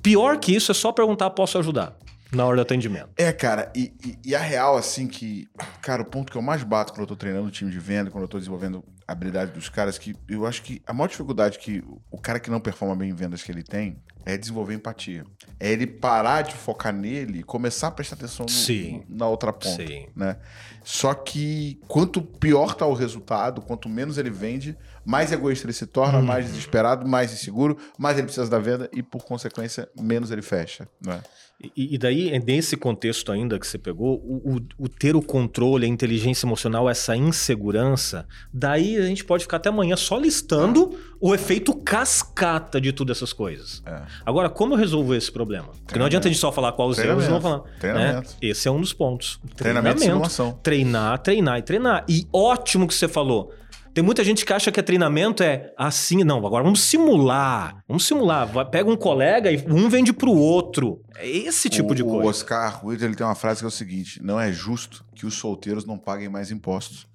[0.00, 1.98] pior que isso é só perguntar, posso ajudar?
[2.30, 3.08] Na hora do atendimento.
[3.16, 5.48] É, cara, e, e, e, a real, assim, que.
[5.82, 8.12] Cara, o ponto que eu mais bato quando eu tô treinando o time de venda,
[8.12, 11.58] quando eu tô desenvolvendo a habilidade dos caras, que eu acho que a maior dificuldade
[11.58, 13.96] que o cara que não performa bem em vendas que ele tem
[14.28, 15.24] é desenvolver empatia.
[15.58, 19.86] É ele parar de focar nele e começar a prestar atenção no, na outra ponta.
[19.86, 20.06] Sim.
[20.14, 20.36] Né?
[20.84, 25.86] Só que quanto pior tá o resultado, quanto menos ele vende, mais egoísta ele se
[25.86, 26.22] torna, hum.
[26.22, 30.86] mais desesperado, mais inseguro, mais ele precisa da venda e, por consequência, menos ele fecha.
[31.00, 31.22] Né?
[31.60, 35.22] E, e, daí, é nesse contexto ainda que você pegou, o, o, o, ter o
[35.22, 40.92] controle, a inteligência emocional, essa insegurança, daí a gente pode ficar até amanhã só listando
[40.94, 41.16] ah.
[41.20, 43.82] o efeito cascata de todas essas coisas.
[43.84, 44.02] É.
[44.24, 45.70] Agora, como eu resolvo esse problema?
[45.84, 47.64] Porque não adianta a gente só falar qual os erros não falar.
[47.82, 48.22] Né?
[48.40, 49.40] Esse é um dos pontos.
[49.56, 52.04] Treinamento, Treinamento Treinar, treinar e treinar.
[52.08, 53.52] E ótimo que você falou.
[53.94, 57.82] Tem muita gente que acha que é treinamento é assim, não, agora vamos simular.
[57.88, 58.48] Vamos simular.
[58.70, 61.00] Pega um colega e um vende pro outro.
[61.16, 62.24] É esse tipo o, de coisa.
[62.24, 65.26] O Oscar Wilde ele tem uma frase que é o seguinte: não é justo que
[65.26, 67.08] os solteiros não paguem mais impostos.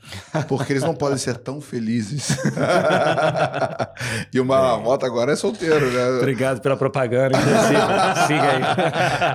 [0.50, 2.36] Porque eles não podem ser tão felizes.
[4.34, 6.18] e o Malamota agora é solteiro, né?
[6.18, 7.38] Obrigado pela propaganda,
[8.28, 8.62] Siga aí.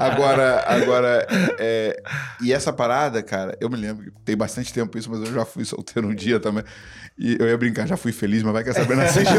[0.01, 1.27] agora, agora
[1.59, 1.97] é...
[2.43, 5.47] e essa parada, cara, eu me lembro que tem bastante tempo isso, mas eu já
[5.47, 6.63] fui solteiro um dia também.
[7.19, 9.31] E eu ia brincar, já fui feliz, mas vai que essa Brena seja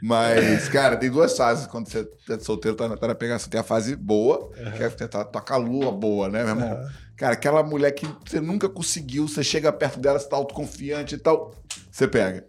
[0.00, 3.50] Mas, cara, tem duas fases quando você é solteiro, tá, tá na pegação.
[3.50, 4.72] Tem a fase boa, uhum.
[4.72, 6.72] que é tentar tocar a lua boa, né, meu irmão?
[6.72, 6.88] Uhum.
[7.16, 11.18] Cara, aquela mulher que você nunca conseguiu, você chega perto dela, você tá autoconfiante e
[11.18, 11.54] tal,
[11.90, 12.44] você pega.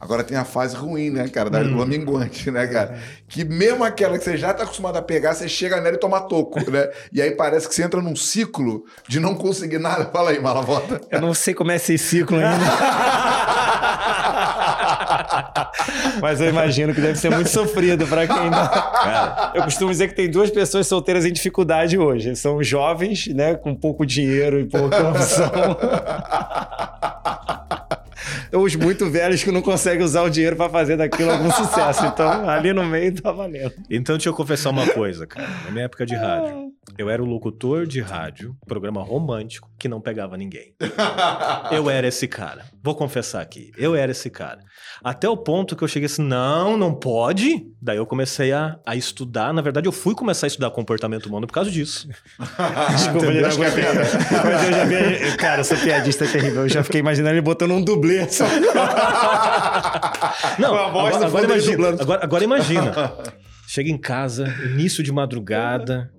[0.00, 1.84] Agora tem a fase ruim, né, cara, da hum.
[1.84, 2.98] minguante, né, cara?
[3.28, 6.22] Que mesmo aquela que você já tá acostumado a pegar, você chega nela e toma
[6.22, 6.88] toco, né?
[7.12, 10.06] E aí parece que você entra num ciclo de não conseguir nada.
[10.06, 11.02] Fala aí, Malavota.
[11.10, 12.64] Eu não sei como é esse ciclo ainda.
[16.22, 18.68] Mas eu imagino que deve ser muito sofrido para quem não.
[18.68, 22.34] Cara, eu costumo dizer que tem duas pessoas solteiras em dificuldade hoje.
[22.36, 25.50] São jovens, né, com pouco dinheiro e pouca opção
[28.52, 32.04] os muito velhos que não conseguem usar o dinheiro para fazer daquilo algum sucesso.
[32.06, 33.72] Então, ali no meio tá valendo.
[33.88, 35.48] Então, deixa eu confessar uma coisa, cara.
[35.64, 40.00] Na minha época de rádio, eu era o locutor de rádio, programa romântico, que não
[40.00, 40.74] pegava ninguém.
[41.72, 42.66] Eu era esse cara.
[42.82, 43.72] Vou confessar aqui.
[43.76, 44.60] Eu era esse cara.
[45.02, 47.66] Até o ponto que eu cheguei assim, não, não pode.
[47.80, 49.52] Daí eu comecei a, a estudar.
[49.52, 52.08] Na verdade, eu fui começar a estudar comportamento humano por causa disso.
[52.92, 55.36] Desculpa, ele não Mas eu já vi...
[55.36, 56.62] Cara, essa piadista é terrível.
[56.62, 58.26] Eu já fiquei imaginando ele botando um dublê.
[60.58, 63.12] não, agora, agora, imagina, agora, agora imagina.
[63.66, 66.10] Chega em casa, início de madrugada,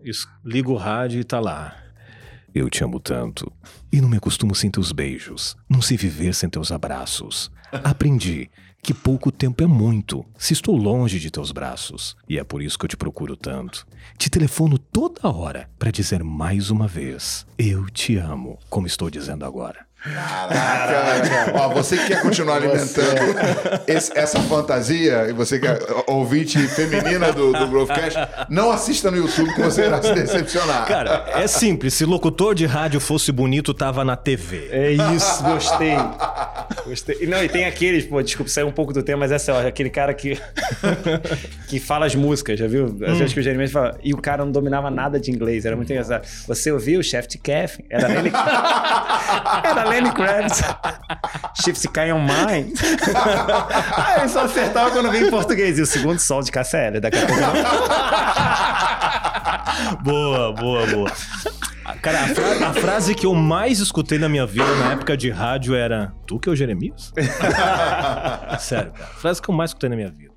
[0.44, 1.81] liga o rádio e tá lá.
[2.54, 3.52] Eu te amo tanto
[3.92, 7.52] E não me acostumo sem teus beijos, não sei viver sem teus abraços.
[7.72, 8.50] Aprendi
[8.84, 12.16] que pouco tempo é muito se estou longe de teus braços.
[12.28, 13.86] E é por isso que eu te procuro tanto.
[14.18, 19.46] Te telefono toda hora para dizer mais uma vez: Eu te amo, como estou dizendo
[19.46, 19.86] agora.
[20.04, 21.52] Caraca!
[21.56, 23.06] Ó, você que quer continuar alimentando
[23.88, 25.78] esse- essa fantasia, e você que é
[26.08, 28.18] ouvinte feminina do, do Growthcast,
[28.50, 30.86] não assista no YouTube que você irá se decepcionar.
[30.88, 31.94] Cara, é simples.
[31.94, 34.70] Se locutor de rádio fosse bonito, tava na TV.
[34.72, 35.96] É isso, gostei.
[36.86, 37.18] Gostei.
[37.22, 39.56] E Não, e tem aqueles, pô, desculpa, saiu um pouco do tema, mas essa é
[39.56, 40.40] ó, aquele cara que
[41.68, 42.86] que fala as músicas, já viu?
[43.08, 45.76] Às vezes que o Jeremias fala, e o cara não dominava nada de inglês, era
[45.76, 46.26] muito engraçado.
[46.48, 47.84] Você ouviu o Chef Kef?
[47.90, 48.32] Era Lenny
[49.64, 50.62] Era Lenny Kravitz.
[51.64, 52.74] Chips on Mine.
[53.98, 55.78] Aí só acertava quando vinha em português.
[55.78, 57.42] E o segundo sol de KCL, daqui a pouco.
[60.04, 61.12] Boa, boa, boa.
[62.02, 65.30] Cara, a, fra- a frase que eu mais escutei na minha vida na época de
[65.30, 67.12] rádio era: Tu que é o Jeremias?
[68.60, 69.06] Sério, cara.
[69.06, 70.31] A frase que eu mais escutei na minha vida.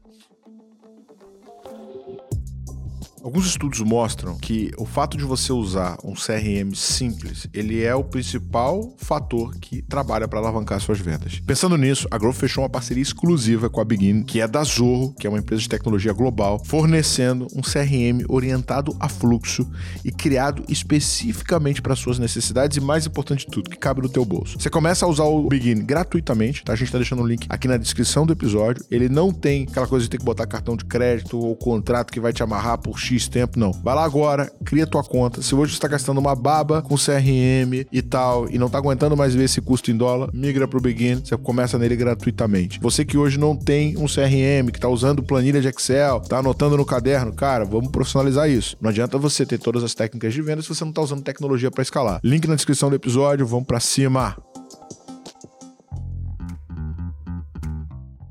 [3.25, 8.05] Alguns estudos mostram que o fato de você usar um CRM simples, ele é o
[8.05, 11.41] principal fator que trabalha para alavancar suas vendas.
[11.41, 15.15] Pensando nisso, a Growth fechou uma parceria exclusiva com a Begin, que é da Zorro,
[15.15, 19.67] que é uma empresa de tecnologia global, fornecendo um CRM orientado a fluxo
[20.05, 24.27] e criado especificamente para suas necessidades e mais importante de tudo, que cabe no teu
[24.27, 24.61] bolso.
[24.61, 26.75] Você começa a usar o Begin gratuitamente, tá?
[26.75, 28.85] A gente tá deixando o link aqui na descrição do episódio.
[28.91, 32.21] Ele não tem aquela coisa de ter que botar cartão de crédito ou contrato que
[32.21, 33.73] vai te amarrar por X tempo, não.
[33.73, 35.43] Vai lá agora, cria tua conta.
[35.43, 39.17] Se hoje você está gastando uma baba com CRM e tal e não tá aguentando
[39.17, 42.81] mais ver esse custo em dólar, migra pro Begin, você começa nele gratuitamente.
[42.81, 46.77] Você que hoje não tem um CRM, que tá usando planilha de Excel, tá anotando
[46.77, 48.77] no caderno, cara, vamos profissionalizar isso.
[48.81, 51.71] Não adianta você ter todas as técnicas de venda se você não tá usando tecnologia
[51.71, 52.21] para escalar.
[52.23, 54.37] Link na descrição do episódio, vamos para cima.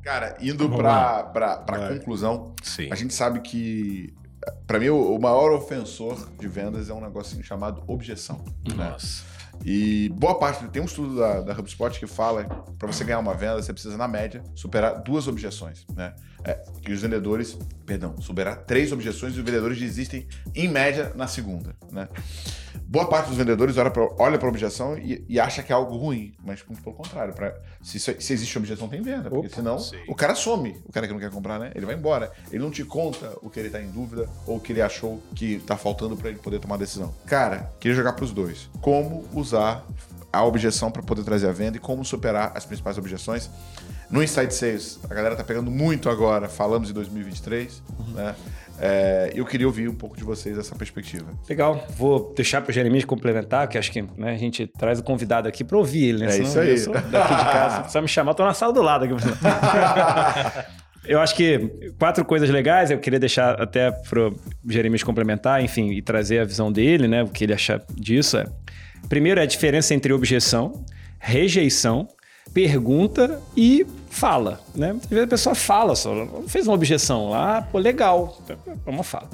[0.03, 1.97] Cara, indo Vai.
[1.97, 2.89] conclusão, Sim.
[2.91, 4.13] a gente sabe que,
[4.65, 8.43] pra mim, o maior ofensor de vendas é um negocinho chamado objeção.
[8.67, 8.89] Né?
[8.89, 9.23] Nossa.
[9.63, 12.45] E boa parte, tem um estudo da, da HubSpot que fala
[12.77, 15.85] para você ganhar uma venda, você precisa, na média, superar duas objeções.
[15.95, 16.13] Né?
[16.45, 21.27] É, que os vendedores, perdão, superar três objeções e os vendedores desistem, em média, na
[21.27, 21.75] segunda.
[21.91, 22.07] Né?
[22.85, 25.95] Boa parte dos vendedores olha para olha a objeção e, e acha que é algo
[25.95, 27.33] ruim, mas muito pelo contrário.
[27.33, 29.29] Pra, se, se existe objeção, tem venda.
[29.29, 29.97] Porque Opa, senão sim.
[30.07, 31.71] o cara some, o cara que não quer comprar, né?
[31.75, 32.31] Ele vai embora.
[32.51, 35.21] Ele não te conta o que ele tá em dúvida ou o que ele achou
[35.33, 37.13] que tá faltando para ele poder tomar decisão.
[37.25, 38.69] Cara, queria jogar pros dois.
[38.81, 39.85] Como usar
[40.31, 43.49] a objeção para poder trazer a venda e como superar as principais objeções.
[44.09, 47.81] No Inside Sales, a galera tá pegando muito agora, falamos em 2023,
[48.13, 48.35] né?
[48.79, 51.27] É, eu queria ouvir um pouco de vocês essa perspectiva.
[51.47, 55.03] Legal, vou deixar para o Jeremias complementar, que acho que né, a gente traz o
[55.03, 56.25] convidado aqui para ouvir ele, né?
[56.25, 56.97] É Senão isso aí.
[56.97, 59.13] eu daqui de casa, só me chamar, tô na sala do lado aqui.
[61.05, 66.01] Eu acho que quatro coisas legais, eu queria deixar até pro Jeremias complementar, enfim, e
[66.01, 67.23] trazer a visão dele, né?
[67.23, 68.45] O que ele acha disso é.
[69.09, 70.85] Primeiro é a diferença entre objeção,
[71.19, 72.07] rejeição,
[72.51, 74.91] pergunta e fala, né?
[74.91, 76.13] Às vezes a pessoa fala só,
[76.47, 79.27] fez uma objeção lá, pô, legal, é uma fala.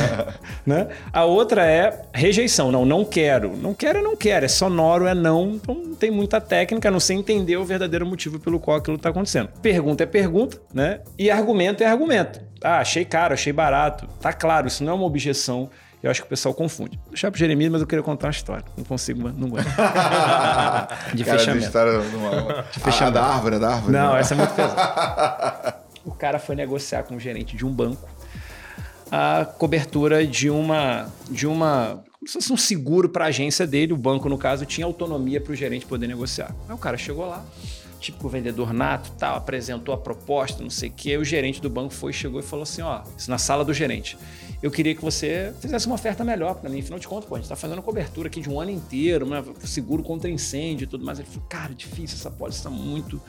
[0.64, 0.88] né?
[1.12, 3.54] A outra é rejeição, não, não quero.
[3.56, 6.90] Não quero, é não quero, é sonoro, é não, então não tem muita técnica, a
[6.90, 9.50] não sei entender o verdadeiro motivo pelo qual aquilo está acontecendo.
[9.60, 11.00] Pergunta é pergunta, né?
[11.18, 12.40] E argumento é argumento.
[12.64, 14.08] Ah, achei caro, achei barato.
[14.20, 15.68] Tá claro, isso não é uma objeção.
[16.06, 16.96] Eu acho que o pessoal confunde.
[17.02, 18.64] Vou deixar pro Jeremias, mas eu queria contar uma história.
[18.76, 19.66] Não consigo, mas não aguento.
[21.14, 21.60] De Cara, fechamento.
[21.60, 22.64] de estar numa...
[22.84, 23.92] Ah, da árvore, da árvore.
[23.92, 24.20] Não, né?
[24.20, 25.76] essa é muito pesada.
[26.06, 28.08] o cara foi negociar com o gerente de um banco
[29.10, 33.92] a cobertura de uma de uma como se fosse um seguro para a agência dele.
[33.92, 36.54] O banco, no caso, tinha autonomia para o gerente poder negociar.
[36.68, 37.44] Aí o cara chegou lá,
[38.00, 41.10] tipo vendedor nato, tal, apresentou a proposta, não sei o quê.
[41.10, 43.72] Aí o gerente do banco foi, chegou e falou assim, ó, isso na sala do
[43.72, 44.18] gerente.
[44.62, 46.80] Eu queria que você fizesse uma oferta melhor para mim.
[46.80, 49.44] Afinal de contas, pô, a gente está fazendo cobertura aqui de um ano inteiro, né?
[49.64, 51.18] seguro contra incêndio e tudo mais.
[51.18, 53.20] Ele falou, cara, difícil, essa pólice está muito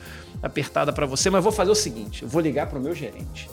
[0.41, 2.95] apertada para você, mas eu vou fazer o seguinte, eu vou ligar para o meu
[2.95, 3.49] gerente.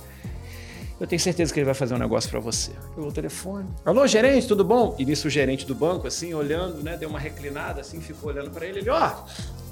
[1.01, 2.71] Eu tenho certeza que ele vai fazer um negócio para você.
[2.95, 3.69] Pegou o telefone.
[3.85, 4.95] Alô, gerente, tudo bom?
[4.97, 6.97] E nisso o gerente do banco, assim, olhando, né?
[6.97, 8.79] Deu uma reclinada, assim, ficou olhando para ele.
[8.79, 9.13] Ele, ó,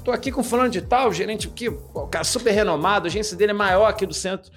[0.03, 3.51] tô aqui com fulano de tal, gerente aqui, o cara super renomado, a agência dele
[3.51, 4.51] é maior aqui do centro.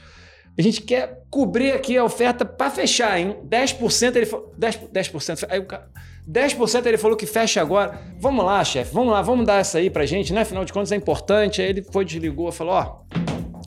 [0.59, 3.37] A gente quer cobrir aqui a oferta para fechar, hein?
[3.47, 4.55] 10% ele falou.
[4.59, 5.47] 10%, 10%.
[5.51, 5.89] Aí o cara.
[6.29, 8.01] 10% ele falou que fecha agora.
[8.19, 10.41] Vamos lá, chefe, vamos lá, vamos dar essa aí pra gente, né?
[10.41, 11.61] Afinal de contas é importante.
[11.61, 13.03] Aí ele foi, desligou, falou: Ó,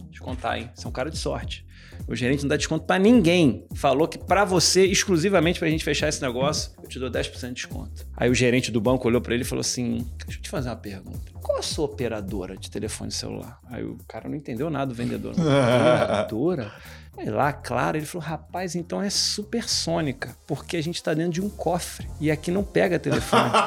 [0.07, 0.69] deixa eu contar, hein?
[0.73, 1.65] Você é um cara de sorte.
[2.09, 3.63] O gerente não dá desconto pra ninguém.
[3.75, 7.53] Falou que pra você, exclusivamente pra gente fechar esse negócio, eu te dou 10% de
[7.53, 8.07] desconto.
[8.17, 10.69] Aí o gerente do banco olhou pra ele e falou assim: Deixa eu te fazer
[10.69, 11.31] uma pergunta.
[11.39, 13.59] Qual a sua operadora de telefone celular?
[13.69, 15.33] Aí o cara não entendeu nada do vendedor.
[15.37, 16.71] Operadora?
[17.15, 21.41] Aí lá, claro, ele falou: rapaz, então é supersônica, porque a gente tá dentro de
[21.41, 23.51] um cofre e aqui não pega telefone.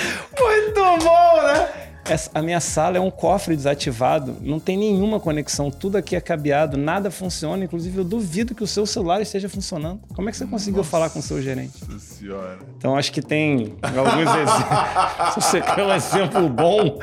[0.38, 1.89] Muito bom, né?
[2.08, 6.20] Essa- a minha sala é um cofre desativado, não tem nenhuma conexão, tudo aqui é
[6.20, 7.64] cabeado, nada funciona.
[7.64, 10.00] Inclusive, eu duvido que o seu celular esteja funcionando.
[10.14, 11.72] Como é que você conseguiu falar com o seu gerente?
[11.88, 12.58] Nossa senhora.
[12.76, 15.34] Então, acho que tem alguns exemplos.
[15.34, 16.98] Se você quer um exemplo bom,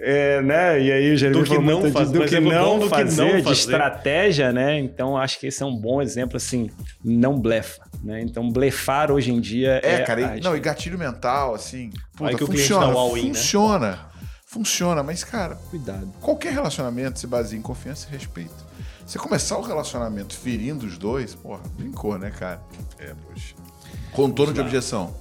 [0.00, 0.80] é, né?
[0.80, 2.88] E aí o gerente Do que não de- fazer, do que não bom do que
[2.90, 3.52] fazer, não de fazer.
[3.60, 4.78] estratégia, né?
[4.80, 6.70] Então, acho que esse é um bom exemplo, assim,
[7.04, 7.82] não blefa.
[8.02, 8.22] Né?
[8.22, 9.98] Então, blefar hoje em dia É, é.
[10.00, 11.90] cara, e, não, e gatilho mental, assim.
[12.16, 13.34] Puta, que o cliente funciona, dá um all-in, né?
[14.50, 15.02] Funciona.
[15.02, 16.12] Mas, cara, Cuidado.
[16.20, 18.66] qualquer relacionamento se baseia em confiança e respeito.
[19.06, 22.60] Você começar o relacionamento ferindo os dois, porra, brincou, né, cara?
[22.98, 23.54] É, poxa.
[24.12, 25.14] Contorno de objeção.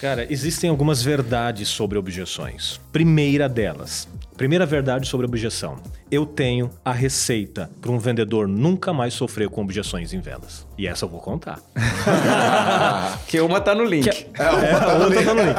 [0.00, 2.80] Cara, existem algumas verdades sobre objeções.
[2.90, 4.08] Primeira delas.
[4.36, 5.76] Primeira verdade sobre objeção.
[6.10, 10.66] Eu tenho a receita para um vendedor nunca mais sofrer com objeções em vendas.
[10.76, 11.60] E essa eu vou contar.
[13.28, 14.08] Que uma tá no link.
[14.08, 15.56] É, a outra tá no link.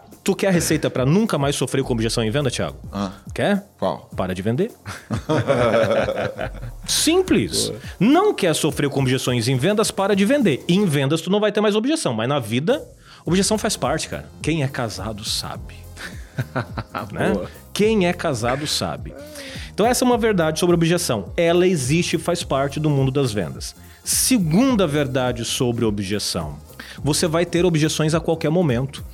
[0.26, 2.76] Tu quer a receita para nunca mais sofrer com objeção em venda, Thiago?
[2.92, 3.64] Ah, Quer?
[3.78, 4.10] qual?
[4.16, 4.72] Para de vender.
[6.84, 7.72] Simples.
[8.00, 10.64] Não quer sofrer com objeções em vendas, para de vender.
[10.66, 12.84] Em vendas tu não vai ter mais objeção, mas na vida,
[13.24, 14.28] objeção faz parte, cara.
[14.42, 15.76] Quem é casado sabe.
[17.12, 17.30] né?
[17.30, 17.48] Boa.
[17.72, 19.14] Quem é casado sabe.
[19.72, 21.32] Então essa é uma verdade sobre objeção.
[21.36, 23.76] Ela existe e faz parte do mundo das vendas.
[24.02, 26.56] Segunda verdade sobre objeção.
[27.04, 29.04] Você vai ter objeções a qualquer momento.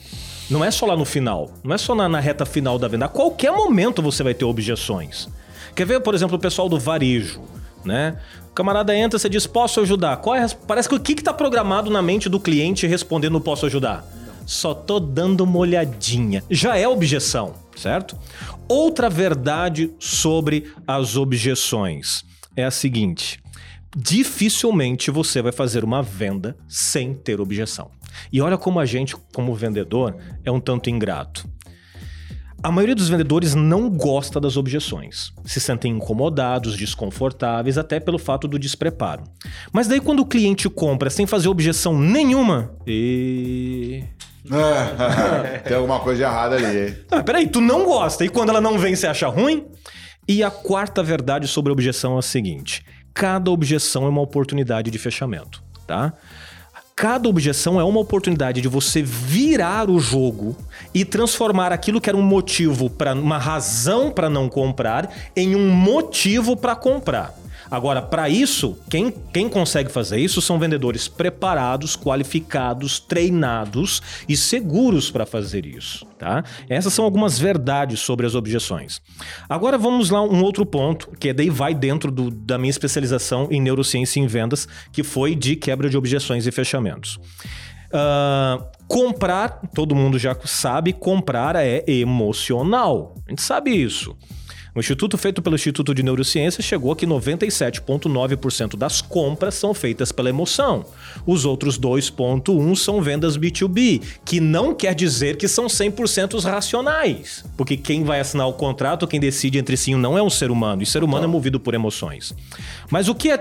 [0.53, 3.07] Não é só lá no final, não é só na, na reta final da venda.
[3.07, 5.27] A qualquer momento você vai ter objeções.
[5.75, 7.41] Quer ver, por exemplo, o pessoal do varejo,
[7.83, 8.19] né?
[8.51, 10.19] O camarada entra, você diz, posso ajudar?
[10.19, 14.05] Qual é Parece que o que está programado na mente do cliente respondendo posso ajudar?
[14.45, 16.45] Só tô dando uma olhadinha.
[16.51, 18.15] Já é objeção, certo?
[18.69, 23.41] Outra verdade sobre as objeções é a seguinte:
[23.97, 27.91] dificilmente você vai fazer uma venda sem ter objeção.
[28.33, 31.49] E olha como a gente, como vendedor, é um tanto ingrato.
[32.63, 35.33] A maioria dos vendedores não gosta das objeções.
[35.45, 39.25] Se sentem incomodados, desconfortáveis, até pelo fato do despreparo.
[39.73, 44.05] Mas daí quando o cliente compra sem fazer objeção nenhuma, e
[45.65, 46.97] Tem alguma coisa errada ali.
[47.11, 49.67] ah, peraí, tu não gosta e quando ela não vem você acha ruim?
[50.27, 52.85] E a quarta verdade sobre a objeção é a seguinte:
[53.15, 56.13] cada objeção é uma oportunidade de fechamento, tá?
[56.95, 60.55] Cada objeção é uma oportunidade de você virar o jogo
[60.95, 65.70] e transformar aquilo que era um motivo para uma razão para não comprar em um
[65.70, 67.41] motivo para comprar.
[67.73, 75.11] Agora, para isso, quem, quem consegue fazer isso são vendedores preparados, qualificados, treinados e seguros
[75.11, 76.45] para fazer isso, tá?
[76.68, 79.01] Essas são algumas verdades sobre as objeções.
[79.49, 83.59] Agora vamos lá um outro ponto, que daí vai dentro do- da minha especialização em
[83.59, 87.18] neurociência em vendas, que foi de quebra de objeções e fechamentos.
[87.91, 93.14] Ah, comprar, todo mundo já sabe, comprar é emocional.
[93.27, 94.14] A gente sabe isso.
[94.75, 100.31] O instituto feito pelo Instituto de Neurociência chegou que 97,9% das compras são feitas pela
[100.31, 100.87] emoção.
[101.27, 107.45] Os outros 2,1% são vendas B2B, que não quer dizer que são 100% racionais.
[107.55, 110.83] Porque quem vai assinar o contrato, quem decide entre ou não é um ser humano.
[110.83, 112.35] E ser humano é movido por emoções.
[112.91, 113.37] Mas o que é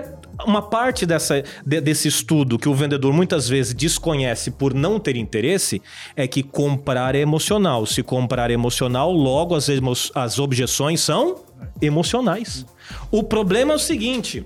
[0.46, 5.16] uma parte dessa, de- desse estudo que o vendedor muitas vezes desconhece por não ter
[5.16, 5.80] interesse
[6.16, 7.86] é que comprar é emocional.
[7.86, 11.36] Se comprar é emocional, logo as, emo- as objeções são
[11.80, 12.66] emocionais.
[13.10, 14.44] O problema é o seguinte.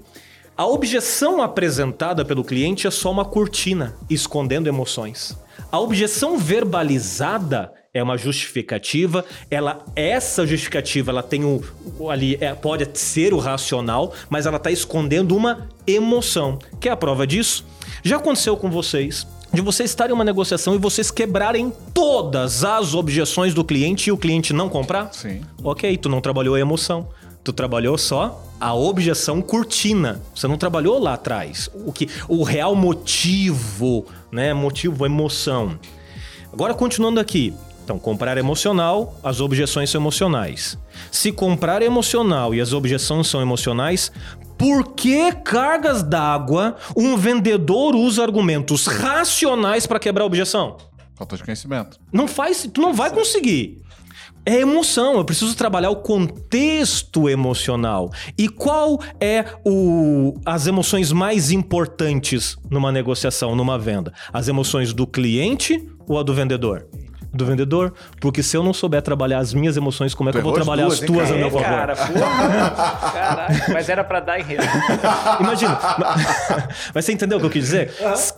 [0.57, 5.37] A objeção apresentada pelo cliente é só uma cortina escondendo emoções.
[5.71, 11.63] A objeção verbalizada é uma justificativa, ela essa justificativa ela tem o,
[11.99, 16.59] o ali é, pode ser o racional, mas ela está escondendo uma emoção.
[16.81, 17.65] Quer a prova disso?
[18.03, 22.95] Já aconteceu com vocês de vocês estarem em uma negociação e vocês quebrarem todas as
[22.95, 25.13] objeções do cliente e o cliente não comprar?
[25.15, 25.41] Sim.
[25.63, 27.09] Ok, tu não trabalhou a emoção.
[27.43, 30.21] Tu trabalhou só a objeção cortina.
[30.35, 31.71] Você não trabalhou lá atrás.
[31.87, 34.53] O que o real motivo, né?
[34.53, 35.79] Motivo, emoção.
[36.53, 37.55] Agora continuando aqui.
[37.87, 40.77] Então, comprar é emocional, as objeções são emocionais.
[41.09, 44.11] Se comprar é emocional e as objeções são emocionais,
[44.59, 50.79] por que cargas d'água um vendedor usa argumentos racionais para quebrar a objeção?
[51.15, 51.97] Falta de conhecimento.
[52.13, 53.81] Não faz, tu não vai conseguir.
[54.45, 58.11] É emoção, eu preciso trabalhar o contexto emocional.
[58.37, 64.13] E qual é o, as emoções mais importantes numa negociação, numa venda?
[64.33, 66.89] As emoções do cliente ou a do vendedor?
[67.37, 70.43] Do vendedor, porque se eu não souber trabalhar as minhas emoções, como é que eu
[70.43, 71.37] vou trabalhar duas, as hein, tuas a cara?
[71.39, 71.65] meu É, favor?
[71.65, 73.13] cara, porra.
[73.13, 74.63] Caraca, mas era pra dar enredo.
[75.41, 75.79] Imagina.
[76.95, 77.93] Mas você entendeu o que eu quis dizer?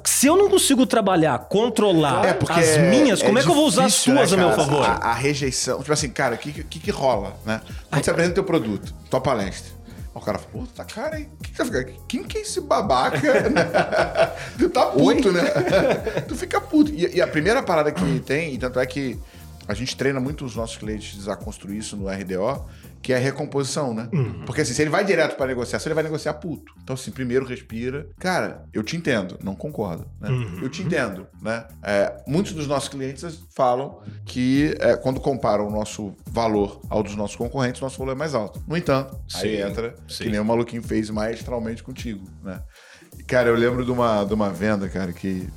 [0.05, 3.93] Se eu não consigo trabalhar, controlar as minhas, como é, que eu vou usar as
[3.93, 4.85] difícil, suas né, a meu favor?
[4.85, 5.79] A, a rejeição.
[5.79, 7.61] Tipo assim, cara, o que, que, que rola, né?
[7.91, 9.78] Quando você apresenta teu produto, tua palestra.
[10.19, 11.29] O cara fala, pô, tá cara, hein?
[11.43, 13.19] Que fica- Quem que é esse babaca?
[14.59, 15.43] tu tá puto, né?
[16.27, 16.91] tu fica puto.
[16.93, 19.19] E, e a primeira parada que tem, e tanto é que
[19.67, 22.65] a gente treina muito os nossos clientes a construir isso no RDO,
[23.03, 24.09] que é a recomposição, né?
[24.45, 26.73] Porque assim, se ele vai direto pra negociação, ele vai negociar puto.
[26.83, 28.07] Então, assim, primeiro respira.
[28.19, 30.29] Cara, eu te entendo, não concordo, né?
[30.61, 31.67] Eu te entendo, né?
[31.83, 37.15] É, muitos dos nossos clientes falam que é, quando comparam o nosso valor ao dos
[37.17, 38.63] nossos concorrentes, nosso valor é mais alto.
[38.67, 40.25] No entanto, aí Sim, entra sim.
[40.25, 42.61] que nem o maluquinho fez maestralmente contigo, né?
[43.27, 45.49] Cara, eu lembro de uma, de uma venda, cara, que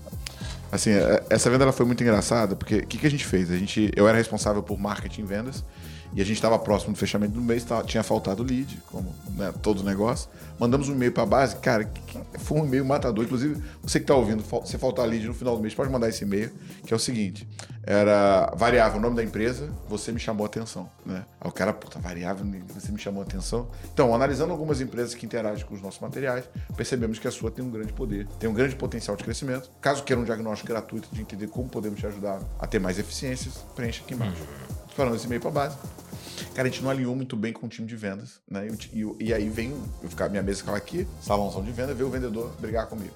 [0.72, 3.52] Assim, é- essa venda ela foi muito engraçada, porque o que, que a gente fez?
[3.52, 5.66] A gente, eu era responsável por marketing e vendas,
[6.14, 9.54] e a gente estava próximo do fechamento do mês, tava- tinha faltado lead, como né,
[9.62, 10.30] todo negócio.
[10.60, 13.24] Mandamos um e-mail para a base, cara, que- que- foi um e-mail matador.
[13.26, 16.24] Inclusive, você que está ouvindo, se faltar lead no final do mês, pode mandar esse
[16.24, 16.52] e-mail,
[16.86, 17.48] que é o seguinte:
[17.84, 20.88] era variável o nome da empresa, você me chamou a atenção.
[21.06, 21.26] Né?
[21.40, 23.68] Aí o cara, puta, variável, você me chamou a atenção.
[23.94, 26.46] Então, analisando algumas empresas que interagem com os nossos materiais,
[26.76, 29.70] percebemos que a sua tem um grande poder, tem um grande potencial de crescimento.
[29.82, 33.56] Caso queira um diagnóstico gratuito de entender como podemos te ajudar a ter mais eficiências,
[33.76, 34.36] preencha aqui embaixo.
[34.96, 35.78] Falando esse e-mail para base.
[36.54, 38.68] Cara, a gente não alinhou muito bem com o time de vendas, né?
[38.94, 39.74] E, e e aí vem,
[40.04, 43.14] eu ficar, minha mesa ficava aqui, salãozão de venda, veio o vendedor brigar comigo.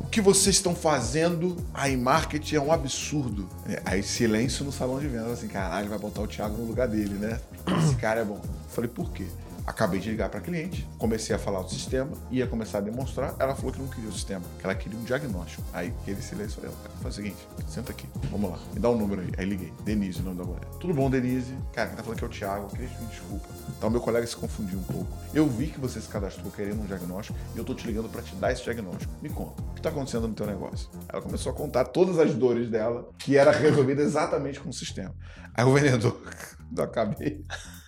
[0.00, 3.48] O que vocês estão fazendo aí, marketing, é um absurdo.
[3.68, 6.86] É, Aí silêncio no salão de vendas, assim, caralho, vai botar o Thiago no lugar
[6.86, 7.40] dele, né?
[7.84, 8.40] Esse cara é bom.
[8.68, 9.26] Falei, por quê?
[9.66, 13.34] Acabei de ligar para cliente, comecei a falar do sistema, ia começar a demonstrar.
[13.38, 15.62] Ela falou que não queria o sistema, que ela queria um diagnóstico.
[15.72, 18.98] Aí aquele silêncio, eu falei, faz o seguinte, senta aqui, vamos lá, me dá um
[18.98, 19.32] número aí.
[19.38, 20.64] Aí liguei, Denise, o nome da mulher.
[20.78, 21.54] Tudo bom, Denise?
[21.72, 23.48] Cara, quem tá falando que é o Thiago, queria pedir desculpa.
[23.76, 25.08] Então, meu colega se confundiu um pouco.
[25.32, 28.20] Eu vi que você se cadastrou querendo um diagnóstico e eu tô te ligando para
[28.20, 29.12] te dar esse diagnóstico.
[29.22, 30.90] Me conta, o que tá acontecendo no teu negócio?
[31.08, 35.14] Ela começou a contar todas as dores dela, que era resolvida exatamente com o sistema.
[35.54, 36.20] Aí o vendedor,
[36.78, 37.44] acabei.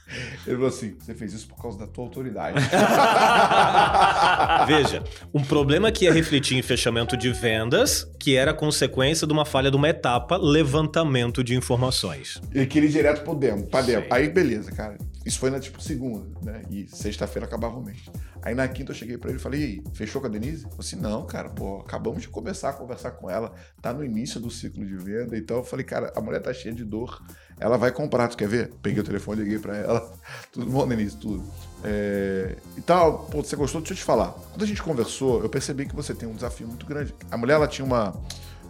[0.47, 2.59] Ele falou assim: você fez isso por causa da tua autoridade.
[4.67, 5.03] Veja,
[5.35, 9.71] um problema que ia refletir em fechamento de vendas, que era consequência de uma falha
[9.71, 12.41] de uma etapa, levantamento de informações.
[12.55, 14.03] Ele queria ir direto pro demo, pra demo.
[14.03, 14.09] Sim.
[14.11, 14.97] Aí, beleza, cara.
[15.25, 16.63] Isso foi na tipo segunda, né?
[16.71, 17.99] E sexta-feira acabava o mês.
[18.43, 20.63] Aí na quinta eu cheguei pra ele e falei: e aí, fechou com a Denise?
[20.63, 23.53] Eu falei assim: não, cara, pô, acabamos de começar a conversar com ela.
[23.83, 25.37] Tá no início do ciclo de venda.
[25.37, 27.21] Então eu falei: cara, a mulher tá cheia de dor.
[27.59, 28.71] Ela vai comprar, tu quer ver?
[28.83, 30.13] Peguei o telefone, liguei pra ela.
[30.53, 31.17] Tudo bom, Denise?
[31.17, 31.43] Tudo.
[31.83, 32.57] É...
[32.77, 33.81] E tal, pô, você gostou?
[33.81, 34.33] Deixa eu te falar.
[34.53, 37.15] Quando a gente conversou, eu percebi que você tem um desafio muito grande.
[37.31, 38.15] A mulher, ela tinha uma.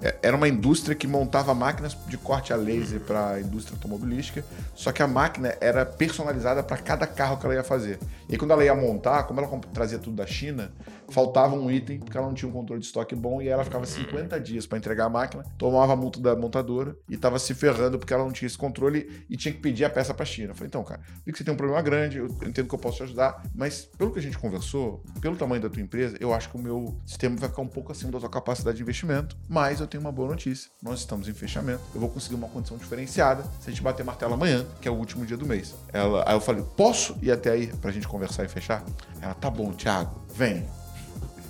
[0.00, 4.44] é, Era uma indústria que montava máquinas de corte a laser para a indústria automobilística,
[4.74, 7.98] só que a máquina era personalizada para cada carro que ela ia fazer.
[8.28, 10.70] E aí, quando ela ia montar, como ela trazia tudo da China,
[11.08, 13.86] faltava um item, porque ela não tinha um controle de estoque bom, e ela ficava
[13.86, 17.98] 50 dias para entregar a máquina, tomava a multa da montadora e estava se ferrando
[17.98, 20.50] porque ela não tinha esse controle e tinha que pedir a peça para a China.
[20.50, 22.78] Eu falei, então, cara, vi que você tem um problema grande, eu entendo que eu
[22.78, 26.32] posso te ajudar, mas pelo que a gente conversou, pelo tamanho da tua empresa, eu
[26.32, 29.36] acho que o meu sistema vai ficar um pouco acima da tua capacidade de investimento,
[29.48, 30.70] mas eu tenho uma boa notícia.
[30.82, 34.34] Nós estamos em fechamento, eu vou conseguir uma condição diferenciada se a gente bater martelo
[34.34, 35.74] amanhã, que é o último dia do mês.
[35.92, 38.84] Ela, aí eu falei, posso ir até aí pra gente conversar e fechar?
[39.20, 40.66] Ela, tá bom, Thiago, vem.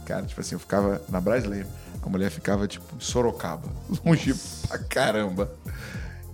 [0.06, 1.66] Cara, tipo assim, eu ficava na Brasileira,
[2.00, 3.68] a mulher ficava, tipo, em Sorocaba,
[4.06, 4.32] longe
[4.68, 5.52] pra caramba.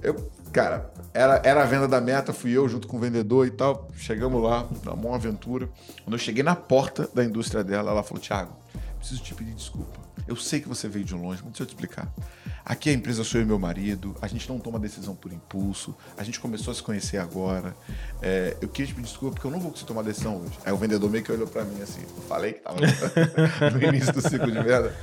[0.03, 3.51] Eu, cara, era, era a venda da meta, fui eu junto com o vendedor e
[3.51, 3.89] tal.
[3.97, 5.71] Chegamos lá, na mão aventura.
[6.05, 8.53] Quando eu cheguei na porta da indústria dela, ela falou: Thiago,
[8.99, 10.02] preciso te pedir desculpa.
[10.27, 12.13] Eu sei que você veio de longe, mas deixa eu te explicar.
[12.65, 15.95] Aqui a empresa sou eu e meu marido, a gente não toma decisão por impulso,
[16.17, 17.75] a gente começou a se conhecer agora.
[18.21, 20.59] É, eu queria te pedir desculpa porque eu não vou conseguir tomar decisão hoje.
[20.65, 22.79] Aí o vendedor meio que olhou pra mim assim, falei que tava
[23.71, 24.95] no início do ciclo de venda.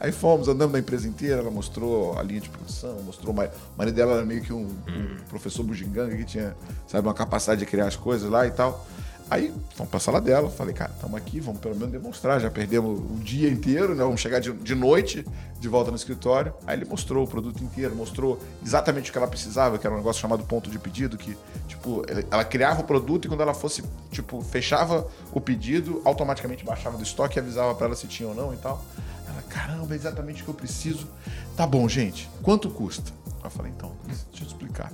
[0.00, 3.54] Aí fomos, andamos na empresa inteira, ela mostrou a linha de produção, mostrou o marido,
[3.74, 6.54] o marido dela era meio que um, um professor bugiganga que tinha,
[6.86, 8.84] sabe, uma capacidade de criar as coisas lá e tal.
[9.30, 13.00] Aí fomos pra sala dela, falei, cara, estamos aqui, vamos pelo menos demonstrar, já perdemos
[13.00, 14.04] o dia inteiro, né?
[14.04, 15.24] Vamos chegar de, de noite
[15.58, 16.52] de volta no escritório.
[16.66, 19.98] Aí ele mostrou o produto inteiro, mostrou exatamente o que ela precisava, que era um
[19.98, 23.82] negócio chamado ponto de pedido, que, tipo, ela- criava o produto e quando ela fosse,
[24.10, 28.34] tipo, fechava o pedido, automaticamente baixava do estoque e avisava pra ela se tinha ou
[28.34, 28.84] não e tal.
[29.26, 31.08] Ela, caramba, é exatamente o que eu preciso.
[31.56, 33.10] Tá bom, gente, quanto custa?
[33.42, 34.92] Eu falei, então, deixa eu te explicar.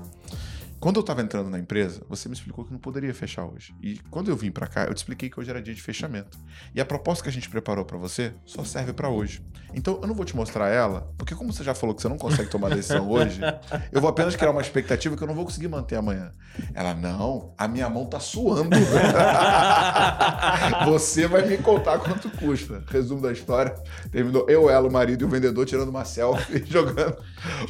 [0.81, 3.75] Quando eu estava entrando na empresa, você me explicou que não poderia fechar hoje.
[3.83, 6.39] E quando eu vim para cá, eu te expliquei que hoje era dia de fechamento.
[6.75, 9.43] E a proposta que a gente preparou para você só serve para hoje.
[9.75, 12.17] Então eu não vou te mostrar ela, porque como você já falou que você não
[12.17, 13.43] consegue tomar decisão hoje,
[13.93, 16.33] eu vou apenas criar uma expectativa que eu não vou conseguir manter amanhã.
[16.75, 18.71] Ela, não, a minha mão tá suando.
[20.87, 22.83] você vai me contar quanto custa.
[22.89, 23.75] Resumo da história:
[24.11, 27.19] terminou eu, ela, o marido e o vendedor tirando uma selfie e jogando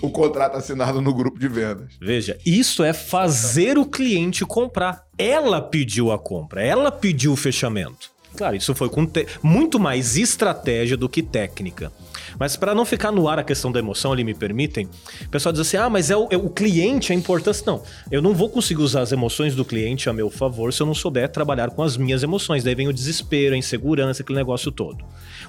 [0.01, 1.95] o contrato assinado no grupo de vendas.
[2.01, 5.05] Veja, isso é fazer o cliente comprar.
[5.19, 8.11] Ela pediu a compra, ela pediu o fechamento.
[8.37, 9.07] Claro, isso foi com
[9.43, 11.93] muito mais estratégia do que técnica.
[12.39, 14.89] Mas para não ficar no ar a questão da emoção, ali me permitem,
[15.23, 17.65] o pessoal diz assim: ah, mas é o, é o cliente a importância.
[17.67, 20.87] Não, eu não vou conseguir usar as emoções do cliente a meu favor se eu
[20.87, 22.65] não souber trabalhar com as minhas emoções.
[22.65, 25.05] Daí vem o desespero, a insegurança, aquele negócio todo.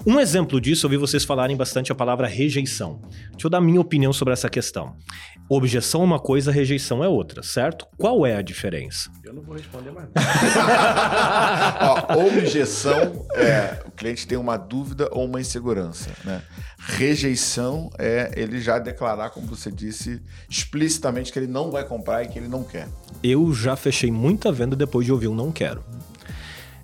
[0.05, 2.99] Um exemplo disso, eu vi vocês falarem bastante a palavra rejeição.
[3.31, 4.95] Deixa eu dar minha opinião sobre essa questão.
[5.49, 7.85] Objeção é uma coisa, rejeição é outra, certo?
[7.97, 9.11] Qual é a diferença?
[9.31, 10.09] Eu não vou responder mais.
[11.79, 16.41] Ó, objeção é o cliente tem uma dúvida ou uma insegurança, né?
[16.77, 22.27] Rejeição é ele já declarar, como você disse, explicitamente que ele não vai comprar e
[22.27, 22.89] que ele não quer.
[23.23, 25.81] Eu já fechei muita venda depois de ouvir um não quero.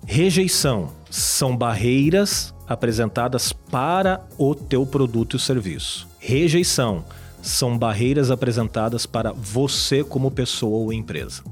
[0.06, 6.08] Rejeição são barreiras apresentadas para o teu produto e serviço.
[6.18, 7.04] Rejeição
[7.42, 11.42] são barreiras apresentadas para você como pessoa ou empresa.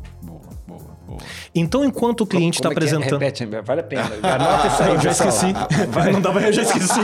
[1.54, 3.22] Então, enquanto o cliente está é, é apresentando.
[3.22, 3.26] É?
[3.26, 4.10] Repete, vale a pena.
[4.22, 5.46] Anota isso aí, eu já esqueci.
[5.90, 6.12] Vai.
[6.12, 7.00] Não dava, eu já esqueci.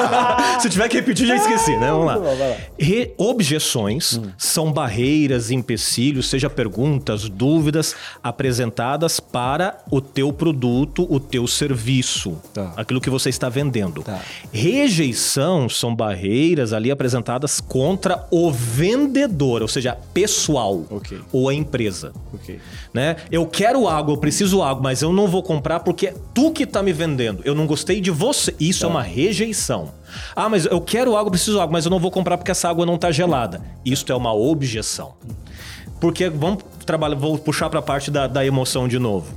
[0.60, 1.90] Se tiver que repetir, já esqueci, né?
[1.90, 2.18] Vamos lá.
[2.78, 4.30] Re objeções hum.
[4.36, 12.72] são barreiras, empecilhos, seja perguntas, dúvidas apresentadas para o teu produto, o teu serviço, tá.
[12.76, 14.02] aquilo que você está vendendo.
[14.02, 14.20] Tá.
[14.52, 21.18] Rejeição são barreiras ali apresentadas contra o vendedor, ou seja, pessoal okay.
[21.32, 22.12] ou a empresa.
[22.34, 22.58] Okay.
[22.92, 23.16] Né?
[23.30, 26.66] Eu quero água, eu preciso água, mas eu não vou comprar porque é tu que
[26.66, 27.40] tá me vendendo.
[27.42, 28.54] Eu não gostei de você.
[28.60, 29.94] Isso é, é uma rejeição.
[30.34, 32.68] Ah, mas eu quero água, eu preciso água, mas eu não vou comprar porque essa
[32.68, 33.62] água não tá gelada.
[33.82, 35.14] Isso é uma objeção.
[35.98, 39.34] Porque vamos trabalhar, vou puxar para a parte da, da emoção de novo.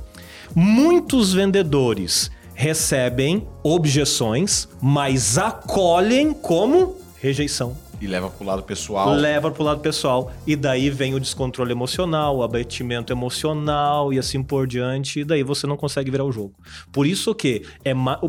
[0.54, 7.74] Muitos vendedores recebem objeções, mas acolhem como rejeição.
[8.00, 9.10] E leva pro lado pessoal.
[9.10, 10.32] Leva pro lado pessoal.
[10.46, 15.20] E daí vem o descontrole emocional, o abatimento emocional e assim por diante.
[15.20, 16.54] E daí você não consegue virar o jogo.
[16.90, 17.92] Por isso que é
[18.22, 18.28] o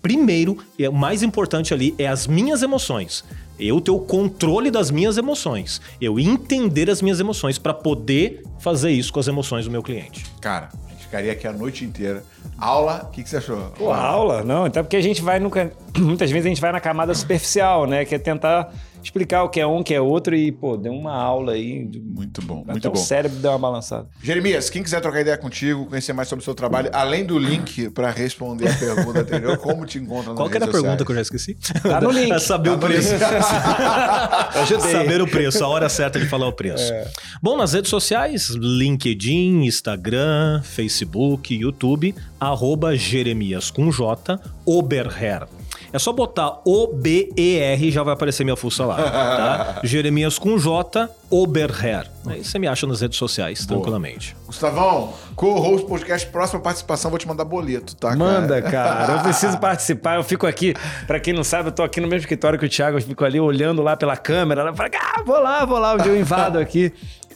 [0.00, 3.24] primeiro, é o mais importante ali é as minhas emoções.
[3.58, 5.80] Eu ter o controle das minhas emoções.
[6.00, 10.24] Eu entender as minhas emoções para poder fazer isso com as emoções do meu cliente.
[10.40, 12.24] Cara, a gente ficaria aqui a noite inteira.
[12.58, 13.70] Aula, o que, que, você achou?
[13.76, 14.66] Pô, aula, não.
[14.66, 15.72] Então, porque a gente vai nunca.
[15.96, 18.04] Muitas vezes a gente vai na camada superficial, né?
[18.04, 20.92] Que é tentar explicar o que é um, o que é outro e, pô, deu
[20.92, 21.88] uma aula aí.
[22.02, 22.98] Muito bom, Até muito o bom.
[22.98, 24.08] O cérebro deu uma balançada.
[24.22, 27.90] Jeremias, quem quiser trocar ideia contigo, conhecer mais sobre o seu trabalho, além do link
[27.90, 31.16] para responder a pergunta anterior, como te encontra Qual que era a pergunta que eu
[31.16, 31.56] já esqueci?
[31.82, 32.32] Tá no link.
[32.32, 33.10] É saber tá o preço.
[34.90, 36.90] saber o preço, a hora certa de falar o preço.
[36.92, 37.10] É.
[37.42, 45.46] Bom, nas redes sociais, LinkedIn, Instagram, Facebook, YouTube, arroba Jeremias com J, Oberher.
[45.92, 48.96] É só botar O-B-E-R já vai aparecer minha fuça lá.
[48.96, 49.80] Tá?
[49.84, 52.10] Jeremias com J, Oberher.
[52.26, 53.78] Aí você me acha nas redes sociais, Boa.
[53.78, 54.34] tranquilamente.
[54.46, 58.16] Gustavão, co-host podcast, próxima participação, vou te mandar boleto, tá?
[58.16, 59.14] Manda, cara.
[59.14, 60.16] Eu preciso participar.
[60.16, 60.74] Eu fico aqui,
[61.06, 63.24] para quem não sabe, eu tô aqui no mesmo escritório que o Thiago, eu fico
[63.24, 64.62] ali olhando lá pela câmera.
[64.62, 66.92] Eu falo, ah, vou lá, vou lá, onde eu invado aqui.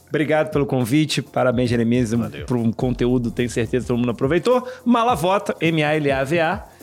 [0.08, 1.20] Obrigado pelo convite.
[1.20, 2.10] Parabéns, Jeremias,
[2.46, 4.66] por um conteúdo, tenho certeza que todo mundo aproveitou.
[4.84, 6.46] Malavota, M-A-L-A-V-A.
[6.46, 6.75] Qual é a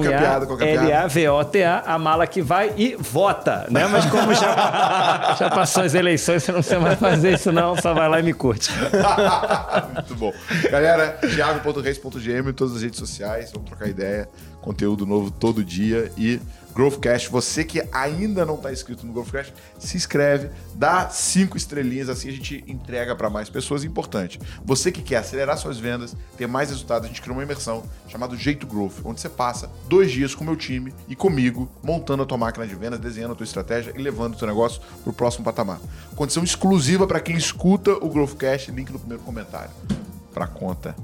[0.00, 0.46] piada?
[0.46, 3.86] Qual é a L-A-V-O-T-A, a mala que vai e vota, né?
[3.86, 7.92] Mas como já, já passou as eleições, você não precisa mais fazer isso não, só
[7.94, 8.70] vai lá e me curte.
[9.94, 10.32] Muito bom.
[10.70, 14.28] Galera, thiago.reis.gm em todas as redes sociais, vamos trocar ideia,
[14.60, 16.40] conteúdo novo todo dia e
[16.74, 17.30] Growthcast.
[17.30, 22.32] Você que ainda não está inscrito no Growthcast, se inscreve, dá cinco estrelinhas, assim a
[22.32, 23.84] gente entrega para mais pessoas.
[23.84, 24.40] Importante.
[24.64, 28.36] Você que quer acelerar suas vendas, ter mais resultados, a gente criou uma imersão chamada
[28.36, 32.26] Jeito Growth, onde você passa dois dias com o meu time e comigo, montando a
[32.26, 35.12] tua máquina de vendas, desenhando a tua estratégia e levando o teu negócio para o
[35.12, 35.80] próximo patamar.
[36.14, 39.70] Condição exclusiva para quem escuta o Growthcast, link no primeiro comentário.
[40.32, 40.96] Para conta